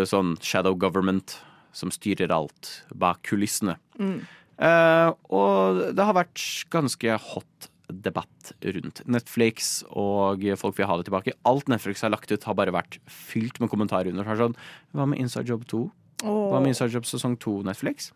sånn 0.07 0.35
shadow 0.39 0.77
government 0.79 1.35
som 1.75 1.91
styrer 1.93 2.31
alt 2.33 2.71
bak 2.95 3.21
kulissene. 3.27 3.75
Mm. 3.99 4.21
Eh, 4.59 5.09
og 5.31 5.83
det 5.95 6.05
har 6.05 6.17
vært 6.17 6.43
ganske 6.73 7.19
hot 7.29 7.69
debatt 7.89 8.51
rundt 8.75 9.01
Netflix, 9.09 9.79
og 9.89 10.43
folk 10.61 10.77
vil 10.77 10.89
ha 10.89 10.97
det 10.99 11.07
tilbake. 11.07 11.33
Alt 11.49 11.71
Netflix 11.71 12.03
har 12.05 12.13
lagt 12.13 12.31
ut, 12.31 12.43
har 12.45 12.57
bare 12.57 12.75
vært 12.75 12.99
fylt 13.09 13.57
med 13.61 13.71
kommentarer 13.71 14.11
under. 14.11 14.27
Sånn, 14.37 14.57
Hva 14.93 15.07
med 15.09 15.21
Inside 15.23 15.49
Job 15.49 15.65
2? 15.69 15.81
Hva 16.25 16.59
med 16.59 16.73
Inside 16.73 16.93
Job 16.93 17.07
sesong 17.09 17.37
2 17.39 17.63
Netflix? 17.69 18.11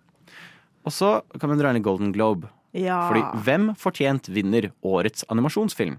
Og 0.83 0.93
så 0.93 1.15
kan 1.39 1.49
vi 1.49 1.57
dra 1.61 1.71
inn 1.71 1.79
i 1.79 1.85
Golden 1.85 2.11
Globe. 2.13 2.51
Ja. 2.75 3.07
Fordi 3.07 3.23
hvem 3.45 3.71
fortjent 3.79 4.27
vinner 4.33 4.71
årets 4.83 5.25
animasjonsfilm? 5.31 5.97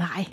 Nei. 0.00 0.26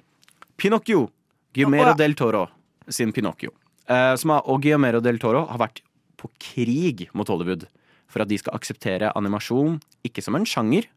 Pinocchio. 0.57 1.09
Guillermo 1.55 1.83
oh, 1.83 1.91
ja. 1.93 1.97
del 1.99 2.15
Toro 2.19 2.47
sin 2.91 3.13
Pinocchio. 3.15 3.53
Eh, 3.85 4.13
som 4.17 4.33
er, 4.33 4.45
og 4.49 4.63
Guillermo 4.63 5.01
del 5.03 5.19
Toro 5.21 5.45
har 5.49 5.61
vært 5.61 5.83
på 6.17 6.29
krig 6.41 7.05
mot 7.13 7.29
Hollywood 7.29 7.67
for 8.09 8.23
at 8.23 8.29
de 8.31 8.37
skal 8.39 8.55
akseptere 8.57 9.11
animasjon 9.17 9.77
ikke 10.07 10.23
som 10.23 10.37
en 10.37 10.47
sjanger, 10.47 10.87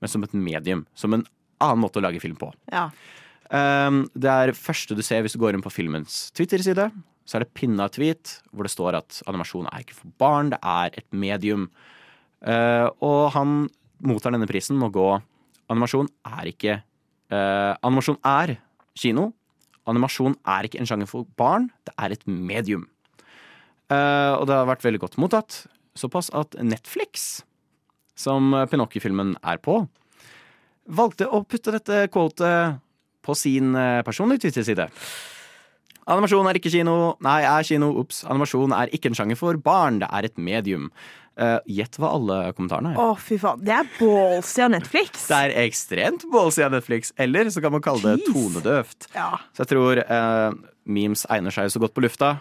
men 0.00 0.10
som 0.10 0.24
et 0.26 0.34
medium. 0.34 0.84
Som 0.98 1.14
en 1.14 1.26
annen 1.62 1.82
måte 1.82 2.00
å 2.00 2.04
lage 2.04 2.22
film 2.22 2.38
på. 2.40 2.50
Ja. 2.72 2.88
Um, 3.46 4.04
det 4.18 4.30
er 4.30 4.56
første 4.58 4.96
du 4.98 5.04
ser 5.06 5.22
hvis 5.22 5.36
du 5.36 5.40
går 5.42 5.54
inn 5.54 5.64
på 5.64 5.72
filmens 5.72 6.32
Twitter-side. 6.36 6.88
Så 7.26 7.38
er 7.38 7.44
det 7.44 7.54
pinna 7.58 7.88
tweet 7.90 8.40
hvor 8.50 8.66
det 8.66 8.74
står 8.74 8.98
at 8.98 9.20
animasjon 9.30 9.68
er 9.70 9.82
ikke 9.82 9.98
for 9.98 10.18
barn, 10.20 10.52
det 10.54 10.60
er 10.62 10.94
et 10.98 11.06
medium. 11.14 11.68
Uh, 12.42 12.90
og 13.02 13.32
han 13.34 13.56
mottar 14.06 14.34
denne 14.34 14.48
prisen 14.50 14.78
med 14.78 14.90
å 14.90 14.94
gå 14.94 15.08
Animasjon 15.72 16.06
er 16.28 16.46
ikke 16.52 16.74
Animasjon 17.26 18.20
er 18.22 18.52
kino. 18.94 19.32
Animasjon 19.86 20.36
er 20.48 20.66
ikke 20.66 20.80
en 20.82 20.88
sjanger 20.88 21.10
for 21.10 21.28
barn, 21.38 21.70
det 21.86 21.94
er 21.96 22.14
et 22.14 22.24
medium. 22.26 22.86
Uh, 23.86 24.34
og 24.40 24.48
det 24.48 24.56
har 24.56 24.70
vært 24.70 24.86
veldig 24.86 25.02
godt 25.04 25.18
mottatt. 25.22 25.60
Såpass 25.96 26.28
at 26.36 26.56
Netflix, 26.60 27.44
som 28.18 28.50
Pinocchio-filmen 28.68 29.36
er 29.46 29.60
på, 29.62 29.78
valgte 30.86 31.28
å 31.28 31.44
putte 31.48 31.72
dette 31.74 32.06
quotet 32.12 32.82
på 33.26 33.34
sin 33.34 33.74
eh, 33.74 34.02
personlige 34.06 34.46
Twitter-side. 34.46 34.86
Animasjon 36.06 36.46
er 36.50 36.58
ikke 36.60 36.70
kino. 36.70 36.96
Nei, 37.24 37.40
er 37.42 37.66
kino. 37.66 37.92
Ops. 38.02 38.24
Animasjon 38.30 38.74
er 38.76 38.92
ikke 38.94 39.10
en 39.10 39.16
sjanger 39.18 39.38
for 39.40 39.58
barn, 39.58 39.98
det 40.02 40.08
er 40.14 40.28
et 40.28 40.36
medium. 40.38 40.90
Eh, 41.36 41.58
Gjett 41.68 41.98
hva 42.00 42.12
alle 42.16 42.36
kommentarene 42.56 42.94
er. 42.94 43.00
Å, 43.02 43.16
fy 43.20 43.36
faen. 43.42 43.60
Det 43.66 43.74
er 43.74 43.88
ballsy 43.98 44.62
av 44.64 44.70
Netflix. 44.72 45.26
Det 45.28 45.40
er 45.48 45.52
ekstremt 45.66 46.24
ballsy 46.32 46.62
av 46.64 46.72
Netflix. 46.72 47.10
Eller 47.20 47.50
så 47.52 47.60
kan 47.64 47.74
man 47.74 47.82
kalle 47.84 48.00
det 48.14 48.22
Jeez. 48.22 48.32
tonedøvt. 48.32 49.08
Ja. 49.18 49.32
Så 49.52 49.64
jeg 49.66 49.72
tror 49.74 50.00
uh, 50.06 50.54
memes 50.88 51.26
egner 51.28 51.52
seg 51.52 51.68
så 51.74 51.82
godt 51.82 51.92
på 51.98 52.06
lufta. 52.06 52.36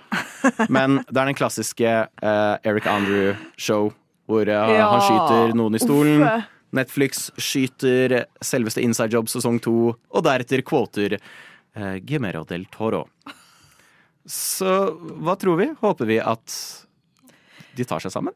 Men 0.71 1.01
det 1.11 1.17
er 1.17 1.31
den 1.33 1.35
klassiske 1.41 1.95
uh, 2.07 2.55
Eric 2.63 2.87
Andrew-show 2.87 3.89
hvor 4.25 4.47
Ja. 4.49 4.63
han 4.89 5.03
skyter 5.05 5.51
noen 5.57 5.75
i 5.77 5.81
stolen. 5.83 6.23
Uff. 6.25 6.47
Netflix 6.75 7.27
skyter 7.37 8.23
selveste 8.43 8.81
Inside 8.81 9.13
Job 9.13 9.27
sesong 9.31 9.59
to, 9.61 9.75
og 9.93 10.23
deretter 10.25 10.63
quoter 10.65 11.13
eh, 11.19 11.99
Guillermo 12.03 12.41
del 12.49 12.65
Toro. 12.73 13.03
Så 14.25 14.71
hva 15.21 15.35
tror 15.37 15.59
vi? 15.61 15.69
Håper 15.81 16.09
vi 16.09 16.17
at 16.21 16.55
de 17.75 17.85
tar 17.85 18.01
seg 18.01 18.13
sammen? 18.13 18.33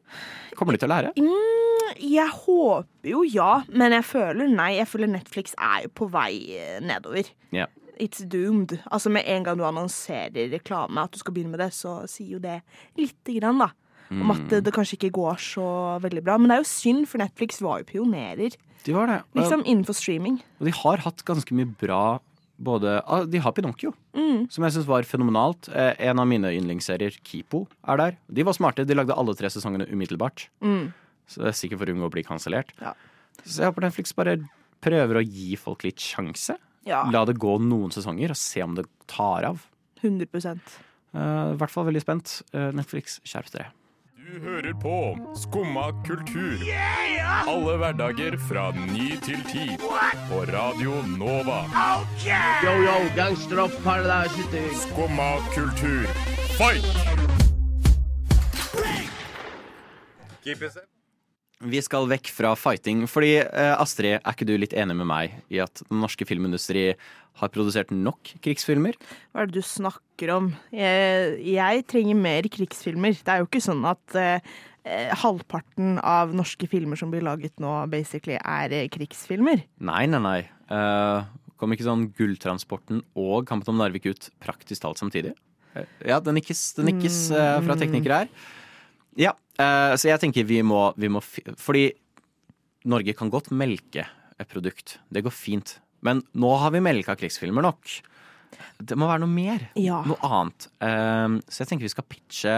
Kommer 0.58 0.76
de 0.76 0.82
til 0.82 0.90
å 0.90 0.94
lære? 0.94 1.12
Mm, 1.18 1.96
jeg 1.98 2.28
håper 2.44 3.10
jo 3.10 3.24
ja, 3.26 3.62
men 3.72 3.96
jeg 3.96 4.06
føler 4.06 4.50
nei. 4.52 4.72
Jeg 4.78 4.88
føler 4.90 5.10
Netflix 5.10 5.56
er 5.58 5.86
jo 5.86 5.92
på 6.02 6.10
vei 6.12 6.32
eh, 6.58 6.78
nedover. 6.84 7.28
Yeah. 7.54 7.72
It's 8.00 8.22
doomed. 8.24 8.78
Altså 8.88 9.12
Med 9.12 9.26
en 9.28 9.44
gang 9.44 9.58
du 9.58 9.66
annonserer 9.66 10.52
reklame 10.54 11.02
at 11.04 11.12
du 11.12 11.20
skal 11.20 11.36
begynne 11.36 11.56
med 11.56 11.62
det, 11.64 11.72
så 11.76 12.00
sier 12.08 12.38
jo 12.38 12.42
det 12.42 12.60
lite 13.00 13.36
grann, 13.40 13.60
da. 13.60 13.72
Om 14.10 14.32
at 14.34 14.40
det, 14.50 14.64
det 14.66 14.72
kanskje 14.74 14.96
ikke 14.96 15.12
går 15.20 15.36
så 15.38 15.66
veldig 16.02 16.22
bra. 16.26 16.34
Men 16.40 16.50
det 16.50 16.56
er 16.56 16.64
jo 16.64 16.70
synd, 16.72 17.04
for 17.06 17.22
Netflix 17.22 17.60
var 17.62 17.82
jo 17.82 17.86
pionerer. 17.92 18.56
De 18.82 18.94
var 18.96 19.06
det. 19.06 19.20
Liksom 19.38 19.62
innenfor 19.62 19.94
streaming. 19.94 20.40
Og 20.58 20.66
de 20.66 20.74
har 20.74 21.04
hatt 21.04 21.22
ganske 21.28 21.54
mye 21.54 21.68
bra 21.78 22.18
både 22.60 22.98
ah, 23.06 23.24
De 23.24 23.38
har 23.40 23.52
Pinocchio, 23.56 23.94
Mm. 24.14 24.50
som 24.50 24.64
jeg 24.64 24.72
syns 24.74 24.86
var 24.86 25.02
fenomenalt. 25.08 25.68
Eh, 25.74 25.94
en 26.10 26.18
av 26.18 26.26
mine 26.28 26.50
yndlingsserier, 26.52 27.16
Kipo, 27.24 27.66
er 27.88 27.96
der. 27.96 28.16
De 28.32 28.42
var 28.42 28.52
smarte. 28.56 28.84
De 28.86 28.94
lagde 28.94 29.16
alle 29.16 29.34
tre 29.34 29.48
sesongene 29.48 29.86
umiddelbart. 29.90 30.48
Mm. 30.62 30.92
Så 31.26 31.40
det 31.42 31.48
er 31.52 31.58
sikkert 31.58 31.78
for 31.78 31.86
å 31.86 31.94
unngå 31.94 32.08
å 32.08 32.14
bli 32.14 32.22
kansellert. 32.26 32.72
Ja. 32.80 32.92
Så 33.44 33.62
jeg 33.62 33.70
håper 33.72 33.86
Netflix 33.86 34.12
bare 34.14 34.36
prøver 34.82 35.20
å 35.20 35.24
gi 35.24 35.56
folk 35.56 35.84
litt 35.84 35.96
sjanse. 36.02 36.56
Ja. 36.86 37.04
La 37.10 37.24
det 37.28 37.38
gå 37.38 37.58
noen 37.60 37.90
sesonger, 37.92 38.30
og 38.32 38.36
se 38.40 38.62
om 38.64 38.74
det 38.74 38.86
tar 39.06 39.44
av. 39.44 39.66
100 40.02 40.60
Eh, 41.12 41.18
I 41.18 41.56
hvert 41.58 41.70
fall 41.72 41.86
veldig 41.88 42.00
spent. 42.04 42.42
Eh, 42.54 42.70
Netflix, 42.70 43.18
skjerp 43.26 43.50
dere. 43.50 43.72
Du 44.20 44.40
hører 44.40 44.74
på 44.80 45.18
Skumma 45.34 45.90
kultur. 46.06 46.58
Alle 47.48 47.76
hverdager 47.80 48.36
fra 48.48 48.66
ny 48.76 49.16
til 49.24 49.40
ti. 49.48 49.64
På 50.28 50.42
Radio 50.52 50.92
Nova. 51.16 51.62
Yo, 52.64 52.74
yo, 52.84 52.98
gangsteropp, 53.16 53.72
paradise. 53.84 54.44
Skumma 54.84 55.30
kultur, 55.54 56.04
fight! 56.60 56.84
Vi 61.60 61.80
skal 61.84 62.06
vekk 62.08 62.30
fra 62.32 62.54
fighting, 62.56 63.02
fordi 63.10 63.34
eh, 63.42 63.74
Astrid, 63.76 64.14
er 64.16 64.32
ikke 64.32 64.46
du 64.48 64.54
litt 64.56 64.72
enig 64.72 64.94
med 64.96 65.08
meg 65.10 65.34
i 65.52 65.58
at 65.60 65.82
den 65.90 66.00
norske 66.00 66.24
filmindustri 66.24 66.86
har 67.40 67.52
produsert 67.52 67.92
nok 67.92 68.32
krigsfilmer? 68.40 68.96
Hva 69.32 69.42
er 69.42 69.50
det 69.50 69.60
du 69.60 69.66
snakker 69.68 70.32
om? 70.32 70.48
Jeg, 70.72 71.34
jeg 71.52 71.84
trenger 71.90 72.16
mer 72.16 72.48
krigsfilmer. 72.52 73.18
Det 73.20 73.34
er 73.34 73.42
jo 73.42 73.50
ikke 73.50 73.62
sånn 73.64 73.84
at 73.88 74.16
eh, 74.16 74.48
eh, 74.88 75.12
halvparten 75.20 75.98
av 76.00 76.32
norske 76.36 76.68
filmer 76.70 76.96
som 76.96 77.12
blir 77.12 77.24
laget 77.28 77.60
nå, 77.60 77.74
basically 77.92 78.38
er 78.40 78.76
eh, 78.78 78.88
krigsfilmer. 78.92 79.66
Nei, 79.84 80.02
nei, 80.08 80.22
nei. 80.24 80.40
Uh, 80.70 81.26
kom 81.60 81.74
ikke 81.74 81.84
sånn 81.84 82.08
Gulltransporten 82.16 83.04
og 83.18 83.44
Kampen 83.48 83.74
om 83.74 83.80
Narvik 83.82 84.08
ut 84.08 84.30
praktisk 84.40 84.86
talt 84.86 85.00
samtidig? 85.02 85.34
Ja, 86.02 86.18
det 86.18 86.34
nikkes, 86.34 86.62
det 86.78 86.86
nikkes 86.88 87.18
eh, 87.34 87.58
fra 87.66 87.76
teknikere 87.78 88.24
her. 88.24 88.30
Ja, 89.18 89.34
eh, 89.58 89.94
så 89.98 90.10
jeg 90.10 90.20
tenker 90.22 90.46
vi 90.46 90.60
må, 90.62 90.90
vi 91.00 91.10
må 91.10 91.22
Fordi 91.58 91.88
Norge 92.90 93.14
kan 93.16 93.30
godt 93.32 93.50
melke 93.52 94.06
et 94.40 94.48
produkt. 94.48 94.98
Det 95.12 95.24
går 95.26 95.34
fint. 95.34 95.78
Men 96.06 96.22
nå 96.32 96.52
har 96.62 96.72
vi 96.72 96.80
melka 96.84 97.16
krigsfilmer 97.18 97.64
nok. 97.66 97.98
Det 98.80 98.96
må 98.96 99.08
være 99.10 99.22
noe 99.24 99.32
mer. 99.32 99.66
Ja. 99.76 100.00
Noe 100.08 100.20
annet. 100.24 100.70
Eh, 100.80 101.40
så 101.50 101.64
jeg 101.64 101.72
tenker 101.72 101.88
vi 101.88 101.92
skal 101.92 102.08
pitche 102.08 102.54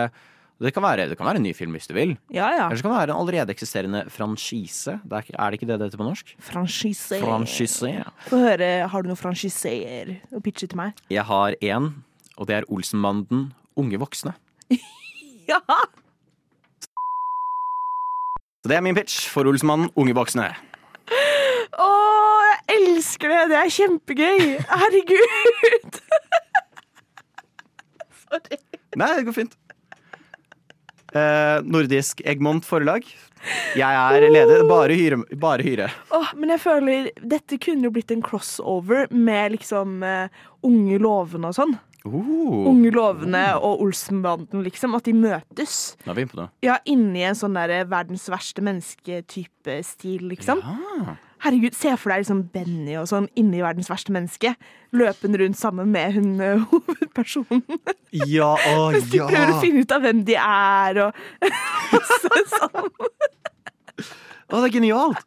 det 0.63 0.71
kan, 0.71 0.85
være, 0.85 1.09
det 1.11 1.17
kan 1.19 1.27
være 1.27 1.41
en 1.41 1.47
ny 1.49 1.51
film 1.59 1.75
hvis 1.75 1.89
du 1.91 1.95
vil. 1.97 2.13
Ja, 2.31 2.47
ja. 2.55 2.67
Eller 2.69 2.79
så 2.79 2.85
kan 2.85 2.93
det 2.93 2.99
være 3.01 3.11
en 3.11 3.19
allerede 3.19 3.55
eksisterende 3.55 4.03
franchise. 4.15 4.95
Det 5.03 5.19
er, 5.19 5.33
er 5.35 5.51
det 5.51 5.59
ikke 5.59 5.67
det 5.67 5.79
det 5.81 5.89
heter 5.89 5.99
på 5.99 6.07
norsk? 6.07 6.35
Franchise. 6.39 7.19
Franchise. 7.19 7.91
Få 8.29 8.39
høre, 8.45 8.69
har 8.93 9.03
du 9.03 9.11
noen 9.11 9.19
franchiseer 9.19 10.15
å 10.31 10.43
pitche 10.45 10.71
til 10.71 10.79
meg? 10.79 11.03
Jeg 11.11 11.27
har 11.27 11.59
én, 11.59 11.91
og 12.37 12.51
det 12.51 12.61
er 12.61 12.69
Olsenbanden 12.71 13.51
Unge 13.79 13.99
voksne. 14.03 14.37
Ja! 15.51 15.59
Så 18.63 18.71
det 18.71 18.77
er 18.77 18.85
min 18.87 18.95
pitch 18.95 19.25
for 19.27 19.49
Olsmannen, 19.51 19.89
Unge 19.99 20.13
voksne. 20.15 20.45
Å, 21.83 21.89
jeg 22.47 22.77
elsker 22.77 23.33
det! 23.33 23.41
Det 23.51 23.57
er 23.59 23.73
kjempegøy! 23.75 24.45
Herregud! 24.71 25.99
Sorry. 28.23 28.61
Nei, 29.03 29.09
det 29.19 29.27
går 29.27 29.37
fint. 29.41 29.59
Eh, 31.11 31.59
nordisk 31.75 32.23
Egmont 32.23 32.63
forlag. 32.69 33.11
Jeg 33.75 33.99
er 33.99 34.29
leder. 34.31 34.63
Bare 34.71 34.95
hyre. 34.95 35.19
Bare 35.43 35.67
hyre. 35.67 35.91
Åh, 36.15 36.31
men 36.39 36.55
jeg 36.55 36.63
føler 36.63 37.11
dette 37.19 37.59
kunne 37.59 37.89
jo 37.89 37.97
blitt 37.97 38.15
en 38.15 38.23
crossover 38.23 39.11
med 39.11 39.57
liksom 39.57 40.05
uh, 40.07 40.45
Unge 40.63 41.03
lovende 41.03 41.51
og 41.51 41.59
sånn. 41.59 41.75
Oh. 42.09 42.67
Unge 42.73 42.91
lovende 42.91 43.43
og 43.63 43.83
Olsenbanden, 43.85 44.65
liksom. 44.67 44.97
At 44.99 45.07
de 45.07 45.13
møtes. 45.15 45.97
Nå 46.03 46.11
er 46.11 46.17
vi 46.19 46.25
inne 46.25 46.33
på 46.33 46.41
det. 46.41 46.47
Ja, 46.67 46.79
inni 46.91 47.23
en 47.29 47.39
sånn 47.39 47.55
der 47.55 47.85
verdens 47.91 48.25
verste 48.33 48.65
menneske-type 48.65 49.77
stil, 49.87 50.25
liksom. 50.33 50.63
Herregud, 51.43 51.75
se 51.75 51.91
for 51.99 52.13
deg 52.13 52.23
liksom 52.23 52.43
Benny 52.55 52.95
og 53.01 53.09
sånn 53.11 53.25
inni 53.39 53.63
verdens 53.65 53.89
verste 53.91 54.15
menneske. 54.15 54.53
Løpende 54.95 55.41
rundt 55.43 55.59
sammen 55.59 55.91
med 55.95 56.15
hun 56.15 56.29
eh, 56.43 56.63
hovedpersonen. 56.71 57.65
Ja, 58.31 58.53
å 58.55 58.91
Mens 58.95 59.09
de 59.11 59.23
prøver 59.23 59.55
å 59.57 59.63
finne 59.63 59.83
ut 59.83 59.95
av 59.97 60.05
hvem 60.07 60.23
de 60.29 60.37
er 60.39 61.01
og 61.09 61.19
sånn. 62.57 62.93
Å, 64.53 64.61
det 64.61 64.67
er 64.69 64.75
genialt! 64.77 65.23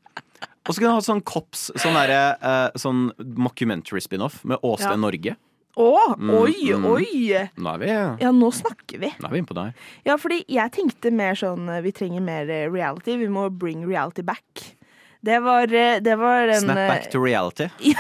Og 0.65 0.74
så 0.74 0.82
kan 0.82 0.88
du 0.89 0.96
ha 0.96 1.01
sånn 1.05 1.22
Kops, 1.27 1.67
sånn, 1.77 1.94
derre, 1.94 2.22
eh, 2.41 2.77
sånn 2.82 3.10
mockumentary 3.38 4.01
spin-off 4.01 4.39
med 4.50 4.63
Åsted 4.65 4.96
Ja. 4.96 5.01
Norge. 5.01 5.36
Å, 5.75 6.15
Mm, 6.15 6.29
oi, 6.39 6.53
mm. 6.72 6.86
oi! 6.88 7.48
Nå 7.60 7.72
er 7.74 7.79
vi, 7.82 7.88
Ja, 8.24 8.29
nå 8.32 8.48
snakker 8.55 9.00
vi. 9.01 9.10
nå 9.20 9.27
er 9.27 9.34
vi 9.34 9.41
inne 9.41 9.50
på 9.50 9.58
det. 9.58 9.65
Ja, 10.08 10.15
fordi 10.17 10.38
jeg 10.48 10.72
tenkte 10.72 11.12
mer 11.12 11.36
sånn 11.36 11.67
eh, 11.70 11.82
Vi 11.84 11.91
trenger 11.91 12.24
mer 12.24 12.48
eh, 12.50 12.70
reality. 12.72 13.17
Vi 13.20 13.27
må 13.27 13.50
bring 13.51 13.84
reality 13.88 14.24
back. 14.24 14.63
Det 15.25 15.39
var, 15.44 15.63
eh, 15.74 16.00
det 16.00 16.15
var 16.22 16.48
en 16.48 16.62
Snap 16.62 16.75
back 16.88 17.10
to 17.12 17.20
reality. 17.20 17.67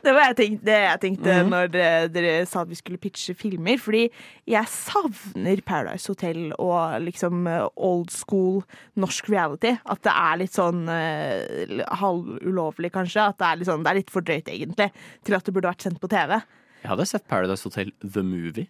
Det 0.06 0.12
var 0.16 0.30
jeg 0.30 0.36
tenkte, 0.38 0.64
det 0.64 0.76
jeg 0.80 1.00
tenkte 1.02 1.34
Mhm. 1.40 1.50
når 1.52 1.70
dere, 1.74 2.08
dere 2.08 2.46
sa 2.48 2.62
at 2.62 2.70
vi 2.70 2.78
skulle 2.78 2.98
pitche 3.02 3.34
filmer. 3.36 3.76
Fordi 3.80 4.06
jeg 4.48 4.70
savner 4.72 5.60
Paradise 5.66 6.08
Hotel 6.08 6.52
og 6.58 7.00
liksom 7.04 7.46
eh, 7.50 7.66
old 7.76 8.10
school 8.14 8.62
norsk 8.96 9.28
reality. 9.28 9.74
At 9.84 10.00
det 10.06 10.14
er 10.14 10.40
litt 10.40 10.56
sånn 10.56 10.86
uh, 10.88 11.84
halvulovlig, 12.00 12.90
kanskje. 12.94 13.28
At 13.30 13.38
det 13.40 13.46
er, 13.50 13.60
litt 13.60 13.68
sånn, 13.70 13.84
det 13.84 13.92
er 13.92 14.00
litt 14.00 14.10
for 14.12 14.24
drøyt, 14.26 14.48
egentlig, 14.50 14.90
til 15.26 15.36
at 15.36 15.44
det 15.46 15.54
burde 15.56 15.70
vært 15.72 15.84
sendt 15.86 16.00
på 16.02 16.10
TV. 16.10 16.40
Jeg 16.80 16.88
hadde 16.94 17.04
sett 17.10 17.26
Paradise 17.28 17.66
Hotel 17.68 17.90
The 18.00 18.22
Movie. 18.24 18.68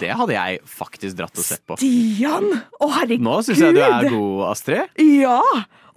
Det 0.00 0.10
hadde 0.16 0.34
jeg 0.36 0.58
faktisk 0.68 1.16
dratt 1.16 1.38
og 1.40 1.44
sett 1.46 1.62
på. 1.68 1.78
Stian! 1.80 2.50
Å, 2.76 2.88
herregud! 2.98 3.24
Nå 3.24 3.38
syns 3.46 3.62
jeg 3.64 3.76
du 3.76 3.80
er 3.84 4.08
god, 4.12 4.42
Astrid. 4.50 5.00
Ja! 5.00 5.38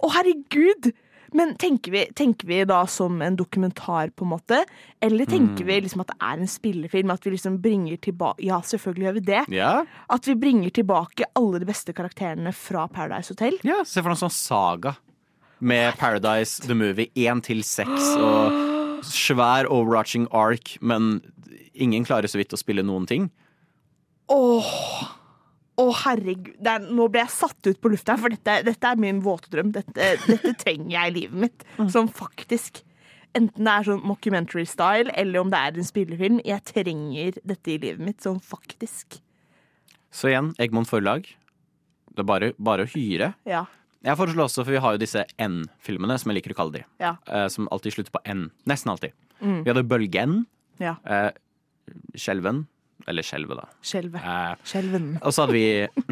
Å, 0.00 0.10
herregud! 0.16 0.90
Men 1.32 1.54
tenker 1.56 1.90
vi, 1.92 2.04
tenker 2.14 2.46
vi 2.46 2.64
da 2.64 2.84
som 2.86 3.20
en 3.22 3.36
dokumentar, 3.36 4.10
på 4.16 4.24
en 4.24 4.30
måte? 4.34 4.64
Eller 5.02 5.26
tenker 5.26 5.64
Mm. 5.64 5.66
vi 5.66 5.80
liksom 5.80 6.00
at 6.00 6.08
det 6.08 6.16
er 6.20 6.38
en 6.40 6.46
spillefilm? 6.46 7.10
At 7.12 7.24
vi 7.24 7.30
liksom 7.32 7.58
bringer 7.62 7.96
tilbake 7.96 8.44
Ja, 8.44 8.60
selvfølgelig 8.60 9.04
gjør 9.06 9.14
vi 9.14 9.20
det. 9.20 9.44
Ja. 9.48 9.84
At 10.10 10.24
vi 10.26 10.34
bringer 10.34 10.70
tilbake 10.70 11.24
alle 11.34 11.58
de 11.58 11.66
beste 11.66 11.92
karakterene 11.92 12.52
fra 12.54 12.86
Paradise 12.88 13.28
Hotel. 13.34 13.58
ja, 13.64 13.82
Se 13.84 14.00
for 14.02 14.10
deg 14.10 14.22
en 14.22 14.28
sånn 14.28 14.36
saga 14.36 14.96
med 15.60 15.94
Paradise 15.96 16.60
The 16.62 16.74
Movie 16.74 17.10
1 17.16 17.42
til 17.42 17.62
6 17.62 17.88
og 18.16 19.02
svær 19.02 19.66
overarching 19.70 20.26
arc, 20.32 20.78
men 20.80 21.20
ingen 21.74 22.04
klarer 22.04 22.28
så 22.28 22.36
vidt 22.38 22.52
å 22.52 22.58
spille 22.58 22.82
noen 22.84 23.06
ting. 23.06 23.30
Åh! 24.28 25.08
Å, 25.76 25.84
herregud. 26.06 26.54
Det 26.62 26.72
er, 26.72 26.84
nå 26.96 27.06
ble 27.12 27.20
jeg 27.20 27.32
satt 27.34 27.68
ut 27.68 27.80
på 27.82 27.90
lufta, 27.92 28.14
for 28.20 28.32
dette, 28.32 28.62
dette 28.64 28.90
er 28.92 29.00
min 29.00 29.18
våte 29.24 29.50
drøm. 29.52 29.74
Dette, 29.74 30.14
dette 30.24 30.54
trenger 30.62 30.94
jeg 30.94 31.12
i 31.12 31.16
livet 31.18 31.40
mitt. 31.46 31.66
Sånn 31.94 32.08
faktisk. 32.08 32.80
Enten 33.36 33.66
det 33.68 33.72
er 33.72 33.84
sånn 33.84 33.98
mockumentary-style, 34.08 35.12
eller 35.12 35.42
om 35.42 35.50
det 35.52 35.58
er 35.60 35.76
en 35.76 35.84
spillefilm. 35.84 36.38
Jeg 36.48 36.64
trenger 36.70 37.36
dette 37.44 37.74
i 37.74 37.76
livet 37.82 38.00
mitt, 38.00 38.22
sånn 38.24 38.38
faktisk. 38.40 39.18
Så 40.08 40.30
igjen, 40.30 40.54
Egmont 40.62 40.88
forlag. 40.88 41.26
Det 42.16 42.22
er 42.24 42.28
bare, 42.30 42.48
bare 42.56 42.86
å 42.86 42.88
hyre. 42.94 43.34
Ja. 43.44 43.66
Jeg 44.06 44.16
foreslår 44.16 44.46
også, 44.48 44.64
for 44.64 44.72
vi 44.72 44.80
har 44.80 44.94
jo 44.96 45.02
disse 45.02 45.26
N-filmene, 45.42 46.16
som 46.16 46.32
jeg 46.32 46.38
liker 46.38 46.54
å 46.54 46.58
kalle 46.62 46.78
de. 46.78 46.82
Ja. 47.02 47.16
eh, 47.28 47.44
som 47.52 47.68
alltid 47.74 47.98
slutter 47.98 48.14
på 48.16 48.22
N. 48.24 48.46
Nesten 48.72 48.94
alltid. 48.94 49.12
Mm. 49.42 49.58
Vi 49.66 49.68
hadde 49.74 49.84
Bølgen. 49.90 50.38
Ja. 50.80 50.94
Eh, 51.04 51.28
Skjelven. 52.16 52.64
Eller 53.06 53.22
Skjelvet, 53.26 53.60
da. 53.60 53.68
Skjelvet. 53.86 54.22
Eh, 54.24 54.54
Skjelven. 54.66 55.04
og 55.22 55.32
så 55.34 55.44
hadde 55.44 55.54
vi 55.54 55.66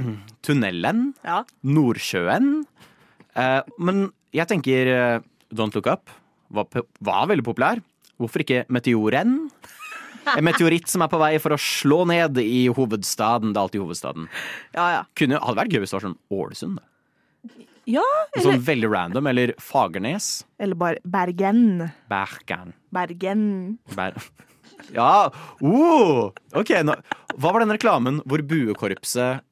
Tunnelen. 0.46 1.08
Ja. 1.26 1.40
Nordsjøen. 1.66 2.52
Eh, 3.34 3.60
men 3.82 4.04
jeg 4.34 4.46
tenker 4.52 4.90
eh, 4.92 5.16
Don't 5.54 5.74
Look 5.74 5.88
Up 5.90 6.12
var, 6.54 6.68
var 7.02 7.26
veldig 7.32 7.44
populær. 7.46 7.82
Hvorfor 8.20 8.44
ikke 8.44 8.62
Meteoren? 8.70 9.48
En 10.24 10.46
meteoritt 10.46 10.88
som 10.88 11.02
er 11.04 11.10
på 11.12 11.18
vei 11.20 11.34
for 11.42 11.52
å 11.52 11.58
slå 11.60 12.04
ned 12.08 12.38
i 12.40 12.62
hovedstaden. 12.72 13.50
Det 13.52 13.58
er 13.58 13.64
alltid 13.66 13.82
hovedstaden. 13.82 14.28
Ja, 14.72 14.86
ja. 14.94 15.02
Kunne, 15.18 15.36
hadde 15.42 15.58
vært 15.58 15.74
gøy 15.74 15.82
hvis 15.82 15.92
det 15.92 15.98
var 15.98 16.04
sånn 16.06 16.16
Ålesund. 16.32 16.78
Ja, 17.84 18.04
Sånn 18.40 18.62
veldig 18.64 18.88
random. 18.88 19.26
Eller 19.28 19.52
Fagernes. 19.60 20.46
eller 20.56 20.78
bare 20.80 21.02
Bergen. 21.04 21.90
Bergen. 22.08 22.72
Bergen. 22.96 23.44
Ber 23.92 24.16
ja! 24.94 25.30
Oh, 25.62 26.30
ok, 26.54 26.70
nå. 26.86 26.94
Hva 27.34 27.52
var 27.54 27.64
den 27.64 27.74
reklamen 27.74 28.20
hvor 28.28 28.42
buekorpset 28.46 29.42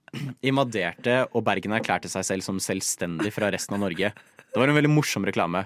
invaderte 0.45 1.23
og 1.33 1.45
Bergen 1.47 1.73
erklærte 1.77 2.11
seg 2.13 2.27
selv 2.29 2.45
som 2.47 2.59
selvstendig 2.63 3.33
fra 3.35 3.51
resten 3.55 3.77
av 3.79 3.83
Norge? 3.87 4.13
Det 4.53 4.61
var 4.61 4.69
en 4.69 4.77
veldig 4.77 4.93
morsom 4.93 5.25
reklame. 5.27 5.65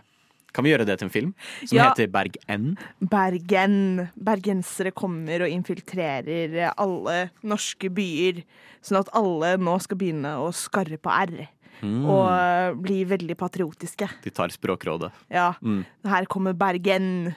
Kan 0.56 0.64
vi 0.64 0.70
gjøre 0.72 0.86
det 0.88 0.94
til 1.00 1.08
en 1.08 1.12
film 1.12 1.32
som 1.66 1.76
Ja. 1.76 1.90
heter 1.90 2.06
Berg 2.08 2.38
N? 2.48 2.78
Bergen. 3.02 4.08
Bergensere 4.16 4.92
kommer 4.94 5.42
og 5.44 5.50
infiltrerer 5.52 6.72
alle 6.78 7.30
norske 7.44 7.90
byer. 7.92 8.42
Sånn 8.80 9.00
at 9.02 9.10
alle 9.12 9.56
nå 9.58 9.74
skal 9.82 9.98
begynne 9.98 10.32
å 10.40 10.48
skarre 10.54 10.96
på 10.96 11.10
R. 11.12 11.48
Mm. 11.82 12.06
Og 12.08 12.80
blir 12.80 12.86
bli 12.86 12.98
veldig 13.10 13.36
patriotiske. 13.38 14.08
De 14.24 14.32
tar 14.34 14.52
Språkrådet. 14.54 15.12
Ja. 15.32 15.52
Mm. 15.62 15.84
Her 16.06 16.26
kommer 16.30 16.56
Bergen. 16.56 17.34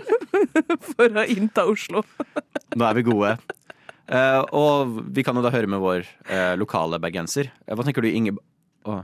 For 0.94 1.08
å 1.08 1.24
innta 1.28 1.66
Oslo. 1.68 2.04
Nå 2.78 2.88
er 2.88 2.98
vi 2.98 3.06
gode. 3.08 3.36
Eh, 4.08 4.42
og 4.56 5.00
vi 5.12 5.24
kan 5.26 5.36
jo 5.36 5.44
da 5.44 5.52
høre 5.52 5.68
med 5.68 5.82
vår 5.82 6.06
eh, 6.32 6.54
lokale 6.56 7.00
bergenser. 7.02 7.50
Eh, 7.66 7.74
hva 7.76 7.84
tenker 7.84 8.04
du, 8.04 8.08
Inge... 8.08 8.36
Oh. 8.88 9.02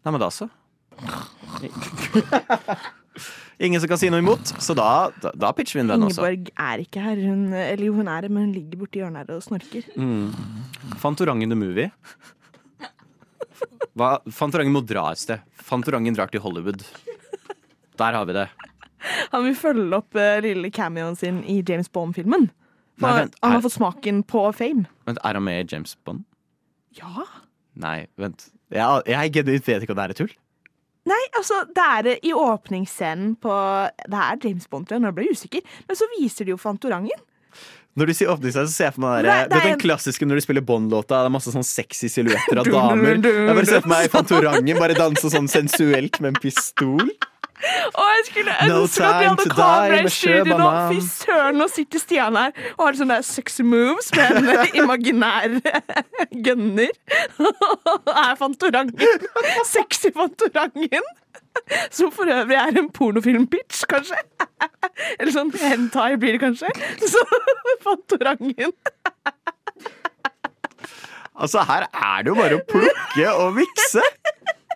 Nei, 0.00 0.10
men 0.10 0.22
da 0.22 0.30
så. 0.34 0.48
Ingen 3.60 3.82
som 3.82 3.90
kan 3.90 4.00
si 4.00 4.08
noe 4.08 4.22
imot, 4.22 4.54
så 4.64 4.72
da, 4.74 5.12
da, 5.20 5.30
da 5.36 5.50
pitcher 5.52 5.76
vi 5.76 5.82
inn 5.84 5.90
den 5.92 6.06
også. 6.06 6.24
Ingeborg 6.24 6.50
er 6.64 6.82
ikke 6.82 7.02
her. 7.04 7.20
Hun, 7.20 7.52
eller 7.52 7.84
jo, 7.84 7.94
hun 7.98 8.08
er 8.08 8.24
det, 8.24 8.30
men 8.32 8.48
hun 8.48 8.54
ligger 8.56 8.80
borti 8.80 9.02
hjørnet 9.02 9.28
her 9.28 9.36
og 9.36 9.44
snorker. 9.44 9.84
Mm. 10.00 10.32
Fantorangen 11.02 11.52
the 11.52 11.58
movie. 11.60 11.90
Hva? 13.98 14.10
Fantorangen 14.32 14.72
må 14.74 14.82
dra 14.86 15.08
et 15.12 15.18
sted. 15.20 15.40
Fantorangen 15.66 16.14
drar 16.16 16.30
til 16.32 16.40
Hollywood. 16.44 16.84
Der 18.00 18.16
har 18.16 18.24
vi 18.28 18.36
det. 18.36 18.46
Han 19.32 19.44
vil 19.46 19.56
følge 19.56 19.96
opp 19.96 20.16
eh, 20.20 20.40
lille 20.44 20.70
cameoen 20.72 21.16
sin 21.16 21.42
i 21.48 21.58
James 21.66 21.88
Bond-filmen. 21.92 22.48
For 23.00 23.08
Nei, 23.08 23.22
vent, 23.22 23.36
han 23.42 23.50
er- 23.50 23.56
har 23.58 23.64
fått 23.64 23.76
smaken 23.78 24.22
på 24.28 24.42
fame. 24.56 24.86
Vent, 25.08 25.18
Er 25.24 25.34
han 25.38 25.44
med 25.44 25.64
i 25.64 25.74
James 25.74 25.94
Bond? 26.04 26.24
Ja. 26.98 27.24
Nei, 27.80 28.06
vent. 28.20 28.50
Jeg, 28.70 29.02
jeg 29.06 29.32
genuint 29.32 29.66
vet 29.66 29.82
ikke 29.86 29.94
om 29.96 30.00
det 30.00 30.04
er 30.04 30.14
et 30.14 30.20
tull. 30.20 30.34
Nei, 31.08 31.20
altså, 31.38 31.62
det 31.74 31.84
er 31.96 32.06
eh, 32.12 32.18
i 32.28 32.32
åpningsscenen 32.36 33.36
på 33.40 33.54
Det 34.04 34.20
er 34.20 34.36
James 34.44 34.66
Bond, 34.68 34.86
tror 34.86 34.98
jeg. 34.98 35.04
Nå 35.06 35.12
ble 35.16 35.24
jeg 35.30 35.38
usikker. 35.38 35.62
Men 35.88 35.96
så 35.96 36.08
viser 36.18 36.44
de 36.44 36.52
jo 36.54 36.60
Fantorangen. 36.60 37.24
Når 37.98 38.06
du 38.06 38.12
sier 38.14 38.30
åpningsscene, 38.30 38.68
så 38.70 38.74
ser 38.76 38.86
jeg 38.86 38.94
for 38.94 39.02
meg 39.02 39.24
der, 39.26 39.48
det 39.50 39.56
er 39.58 39.64
den 39.72 39.80
klassiske 39.82 40.26
når 40.28 40.38
du 40.38 40.44
spiller 40.44 40.62
Bond-låta. 40.66 41.24
Det 41.24 41.30
er 41.30 41.34
masse 41.34 41.50
sånn 41.54 41.66
sexy 41.66 42.10
silhuetter 42.12 42.60
av 42.62 42.70
damer. 42.70 43.18
Jeg 43.18 43.56
bare 43.56 43.66
ser 43.66 43.82
for 43.82 43.90
meg 43.90 44.12
Fantorangen 44.12 44.78
bare 44.78 44.96
danse 44.98 45.32
sånn 45.34 45.50
sensuelt 45.50 46.20
med 46.22 46.36
en 46.36 46.40
pistol. 46.44 47.10
Å, 47.60 48.04
jeg 48.16 48.22
skulle 48.30 48.54
No 48.70 48.76
ønske 48.86 49.04
at 49.04 49.18
vi 49.20 49.26
hadde 49.28 49.46
kamera 49.52 49.98
i 50.00 50.12
studio 50.14 50.56
nå. 50.56 50.68
Fy 50.94 51.00
søren, 51.04 51.58
nå 51.60 51.66
sitter 51.68 52.00
Stian 52.00 52.38
her 52.40 52.54
og 52.78 52.84
har 52.86 52.98
sånne 53.00 53.18
sexy 53.26 53.66
moves 53.66 54.08
med 54.16 54.38
en 54.38 54.76
imaginær 54.80 55.58
gunner. 56.46 56.94
er 58.24 58.38
Fantorangen. 58.40 59.26
Sexy 59.68 60.14
Fantorangen. 60.16 61.10
Som 61.96 62.12
for 62.14 62.30
øvrig 62.30 62.58
er 62.58 62.78
en 62.80 62.90
pornofilm-bitch, 62.94 63.84
kanskje. 63.90 64.18
Eller 65.18 65.32
sånn 65.34 65.52
hentai 65.60 66.14
blir 66.20 66.36
det 66.36 66.42
kanskje. 66.42 66.70
Så 67.12 67.24
Fantorangen. 67.84 68.74
Altså, 71.40 71.62
her 71.64 71.86
er 71.88 72.24
det 72.24 72.32
jo 72.32 72.36
bare 72.36 72.58
å 72.58 72.64
plukke 72.68 73.28
og 73.40 73.54
mikse. 73.56 74.04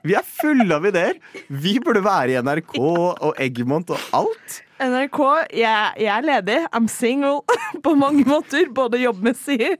Vi 0.04 0.14
er 0.16 0.24
fulle 0.24 0.76
av 0.76 0.84
ideer. 0.88 1.18
Vi 1.48 1.78
burde 1.80 2.02
være 2.04 2.34
i 2.34 2.40
NRK 2.44 2.76
og 2.80 3.40
Eggmont 3.40 3.92
og 3.92 4.06
alt. 4.16 4.60
NRK, 4.84 5.18
jeg, 5.54 5.92
jeg 6.02 6.10
er 6.12 6.24
ledig. 6.24 6.58
I'm 6.76 6.88
single 6.92 7.40
på 7.84 7.94
mange 7.96 8.24
måter. 8.28 8.68
Både 8.74 9.00
jobbmessig 9.00 9.74